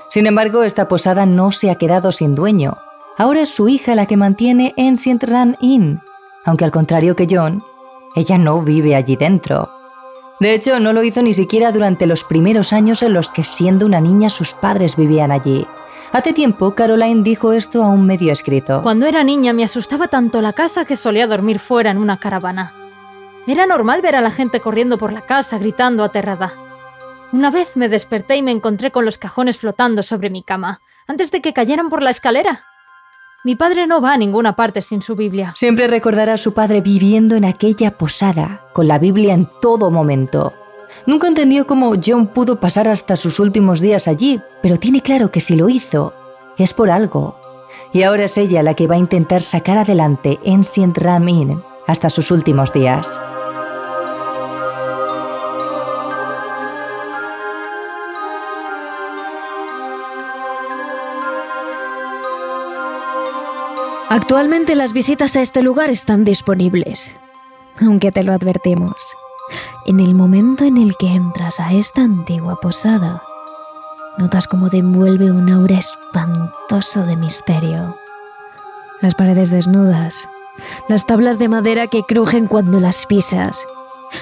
Sin 0.10 0.28
embargo, 0.28 0.64
esta 0.64 0.88
posada 0.88 1.26
no 1.26 1.52
se 1.52 1.70
ha 1.72 1.76
quedado 1.76 2.12
sin 2.12 2.36
dueño. 2.36 2.78
Ahora 3.22 3.42
es 3.42 3.50
su 3.50 3.70
hija 3.70 3.94
la 3.94 4.08
que 4.08 4.18
mantiene 4.18 4.74
Ancient 4.80 5.24
Run 5.24 5.56
Inn, 5.62 6.00
aunque 6.44 6.66
al 6.66 6.72
contrario 6.72 7.16
que 7.16 7.28
John, 7.30 7.62
ella 8.16 8.40
no 8.40 8.64
vive 8.64 8.96
allí 8.96 9.16
dentro. 9.16 9.70
De 10.40 10.56
hecho, 10.56 10.80
no 10.80 10.92
lo 10.92 11.04
hizo 11.04 11.22
ni 11.22 11.36
siquiera 11.36 11.72
durante 11.72 12.08
los 12.08 12.24
primeros 12.24 12.74
años 12.74 13.04
en 13.04 13.14
los 13.14 13.30
que 13.30 13.44
siendo 13.44 13.86
una 13.86 14.02
niña 14.02 14.32
sus 14.32 14.56
padres 14.56 14.96
vivían 14.96 15.32
allí. 15.32 15.68
Hace 16.12 16.34
tiempo, 16.34 16.74
Caroline 16.74 17.22
dijo 17.22 17.54
esto 17.54 17.84
a 17.84 17.90
un 17.90 18.08
medio 18.08 18.34
escrito. 18.34 18.82
Cuando 18.82 19.06
era 19.06 19.24
niña 19.24 19.54
me 19.54 19.66
asustaba 19.66 20.08
tanto 20.08 20.42
la 20.42 20.54
casa 20.54 20.86
que 20.86 20.96
solía 20.96 21.28
dormir 21.28 21.60
fuera 21.60 21.92
en 21.92 22.00
una 22.00 22.18
caravana. 22.18 22.74
Era 23.46 23.68
normal 23.68 24.02
ver 24.02 24.16
a 24.16 24.22
la 24.22 24.32
gente 24.32 24.62
corriendo 24.62 24.98
por 24.98 25.14
la 25.14 25.22
casa 25.22 25.60
gritando 25.60 26.04
aterrada. 26.04 26.54
Una 27.32 27.52
vez 27.52 27.78
me 27.78 27.88
desperté 27.88 28.38
y 28.38 28.42
me 28.42 28.50
encontré 28.50 28.90
con 28.90 29.06
los 29.06 29.20
cajones 29.20 29.60
flotando 29.60 30.02
sobre 30.02 30.32
mi 30.32 30.42
cama, 30.42 30.82
antes 31.06 31.30
de 31.30 31.44
que 31.44 31.54
cayeran 31.54 31.92
por 31.92 32.02
la 32.02 32.10
escalera. 32.10 32.64
Mi 33.44 33.56
padre 33.56 33.88
no 33.88 34.02
va 34.02 34.14
a 34.14 34.18
ninguna 34.18 34.56
parte 34.56 34.84
sin 34.84 35.02
su 35.02 35.16
Biblia. 35.16 35.54
Siempre 35.56 35.88
recordará 35.88 36.34
a 36.34 36.38
su 36.38 36.54
padre 36.54 36.82
viviendo 36.82 37.36
en 37.36 37.44
aquella 37.44 37.90
posada, 37.98 38.62
con 38.72 38.88
la 38.88 39.00
Biblia 39.00 39.34
en 39.34 39.50
todo 39.62 39.90
momento. 39.90 40.54
Nunca 41.08 41.28
entendió 41.28 41.66
cómo 41.66 41.94
John 42.06 42.28
pudo 42.28 42.60
pasar 42.60 42.88
hasta 42.88 43.16
sus 43.16 43.40
últimos 43.40 43.82
días 43.82 44.08
allí, 44.08 44.40
pero 44.62 44.78
tiene 44.78 45.02
claro 45.02 45.32
que 45.32 45.40
si 45.40 45.56
lo 45.56 45.70
hizo, 45.70 46.14
es 46.60 46.76
por 46.76 46.92
algo. 46.92 47.36
Y 47.94 48.04
ahora 48.04 48.26
es 48.26 48.38
ella 48.38 48.62
la 48.62 48.76
que 48.76 48.86
va 48.86 48.94
a 48.94 49.00
intentar 49.00 49.42
sacar 49.42 49.80
adelante 49.80 50.40
Ancient 50.46 50.96
Ram 51.00 51.28
Inn 51.28 51.64
hasta 51.88 52.10
sus 52.10 52.30
últimos 52.30 52.72
días. 52.72 53.20
Actualmente 64.12 64.76
las 64.76 64.92
visitas 64.92 65.38
a 65.38 65.42
este 65.42 65.62
lugar 65.62 65.90
están 65.90 66.26
disponibles, 66.26 67.16
aunque 67.80 68.12
te 68.12 68.24
lo 68.24 68.34
advertimos. 68.34 68.98
En 69.86 70.02
el 70.02 70.14
momento 70.16 70.66
en 70.66 70.76
el 70.76 70.98
que 70.98 71.08
entras 71.08 71.62
a 71.62 71.72
esta 71.72 72.02
antigua 72.02 72.60
posada, 72.62 73.22
notas 74.18 74.50
cómo 74.50 74.70
te 74.70 74.80
envuelve 74.80 75.32
un 75.32 75.50
aura 75.50 75.78
espantoso 75.78 77.06
de 77.06 77.16
misterio. 77.16 77.96
Las 79.00 79.16
paredes 79.16 79.50
desnudas, 79.50 80.28
las 80.90 81.08
tablas 81.08 81.40
de 81.40 81.48
madera 81.48 81.88
que 81.88 82.04
crujen 82.04 82.48
cuando 82.48 82.82
las 82.82 83.06
pisas 83.06 83.66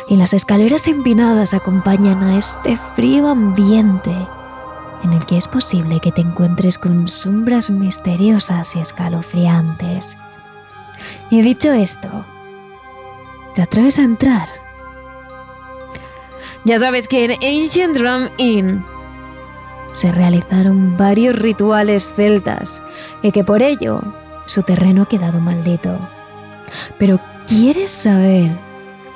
y 0.08 0.17
las 0.17 0.34
escaleras 0.34 0.88
empinadas 0.88 1.56
acompañan 1.56 2.21
a 2.21 2.38
este 2.38 2.78
frío 2.95 3.28
ambiente 3.28 4.13
en 5.03 5.13
el 5.13 5.25
que 5.25 5.38
es 5.38 5.47
posible 5.47 5.99
que 5.99 6.12
te 6.12 6.21
encuentres 6.21 6.77
con 6.77 7.07
sombras 7.07 7.69
misteriosas 7.69 8.75
y 8.75 8.79
escalofriantes. 8.79 10.17
Y 11.29 11.41
dicho 11.41 11.71
esto, 11.71 12.09
¿te 13.55 13.62
atreves 13.62 13.99
a 13.99 14.03
entrar? 14.03 14.47
Ya 16.65 16.77
sabes 16.79 17.07
que 17.07 17.25
en 17.25 17.31
Ancient 17.31 17.97
Drum 17.97 18.29
Inn 18.38 18.83
se 19.93 20.12
realizaron 20.12 20.97
varios 20.97 21.35
rituales 21.38 22.13
celtas 22.15 22.81
y 23.21 23.31
que 23.31 23.43
por 23.43 23.62
ello 23.62 24.01
su 24.45 24.62
terreno 24.63 25.03
ha 25.03 25.07
quedado 25.07 25.39
maldito. 25.39 25.97
Pero 26.97 27.19
¿quieres 27.47 27.91
saber 27.91 28.51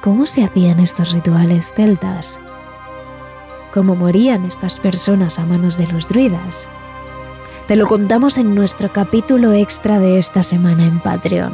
cómo 0.02 0.26
se 0.26 0.44
hacían 0.44 0.80
estos 0.80 1.12
rituales 1.12 1.72
celtas? 1.76 2.40
Cómo 3.74 3.96
morían 3.96 4.46
estas 4.46 4.80
personas 4.80 5.40
a 5.40 5.46
manos 5.46 5.78
de 5.78 5.88
los 5.88 6.08
druidas. 6.08 6.68
Te 7.68 7.76
lo 7.76 7.88
contamos 7.88 8.38
en 8.38 8.54
nuestro 8.54 8.92
capítulo 8.92 9.52
extra 9.54 10.00
de 10.00 10.18
esta 10.18 10.44
semana 10.44 10.86
en 10.86 11.00
Patreon. 11.00 11.54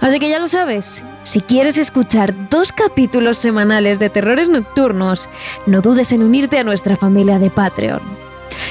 Así 0.00 0.18
que 0.18 0.28
ya 0.28 0.38
lo 0.38 0.48
sabes, 0.48 1.02
si 1.22 1.40
quieres 1.40 1.78
escuchar 1.78 2.34
dos 2.50 2.72
capítulos 2.72 3.38
semanales 3.38 3.98
de 3.98 4.10
terrores 4.10 4.48
nocturnos, 4.48 5.28
no 5.66 5.80
dudes 5.80 6.12
en 6.12 6.22
unirte 6.22 6.58
a 6.58 6.64
nuestra 6.64 6.96
familia 6.96 7.38
de 7.38 7.50
Patreon. 7.50 8.00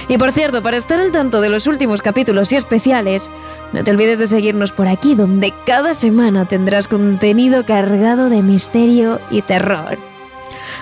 Y 0.07 0.17
por 0.17 0.31
cierto, 0.31 0.61
para 0.61 0.77
estar 0.77 0.99
al 0.99 1.11
tanto 1.11 1.41
de 1.41 1.49
los 1.49 1.67
últimos 1.67 2.01
capítulos 2.01 2.51
y 2.51 2.55
especiales, 2.55 3.29
no 3.73 3.83
te 3.83 3.91
olvides 3.91 4.19
de 4.19 4.27
seguirnos 4.27 4.71
por 4.71 4.87
aquí, 4.87 5.15
donde 5.15 5.53
cada 5.65 5.93
semana 5.93 6.45
tendrás 6.45 6.87
contenido 6.87 7.65
cargado 7.65 8.29
de 8.29 8.41
misterio 8.41 9.19
y 9.29 9.41
terror. 9.41 9.97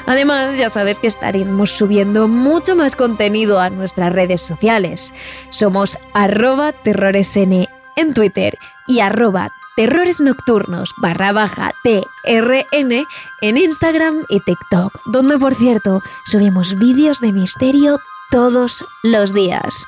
Además, 0.06 0.58
ya 0.58 0.70
sabes 0.70 1.00
que 1.00 1.08
estaremos 1.08 1.72
subiendo 1.72 2.28
mucho 2.28 2.76
más 2.76 2.96
contenido 2.96 3.60
a 3.60 3.70
nuestras 3.70 4.14
redes 4.14 4.42
sociales. 4.42 5.14
Somos 5.50 5.98
arroba 6.14 6.72
terroresn 6.72 7.68
en 7.96 8.14
Twitter 8.14 8.58
y 8.88 9.00
arroba 9.00 9.52
terrores 9.76 10.22
nocturnos 10.22 10.94
barra 11.02 11.32
baja 11.32 11.72
TRN 11.84 13.06
en 13.42 13.58
Instagram 13.58 14.24
y 14.30 14.40
TikTok, 14.42 14.94
donde 15.08 15.38
por 15.38 15.56
cierto 15.56 16.02
subimos 16.28 16.78
vídeos 16.78 17.20
de 17.20 17.32
misterio 17.32 18.00
todos 18.30 18.86
los 19.04 19.34
días. 19.34 19.86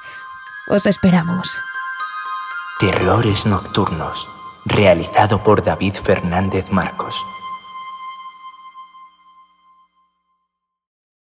Os 0.67 0.85
esperamos. 0.85 1.59
Terrores 2.79 3.45
Nocturnos, 3.45 4.27
realizado 4.65 5.41
por 5.43 5.63
David 5.63 5.93
Fernández 5.93 6.71
Marcos. 6.71 7.15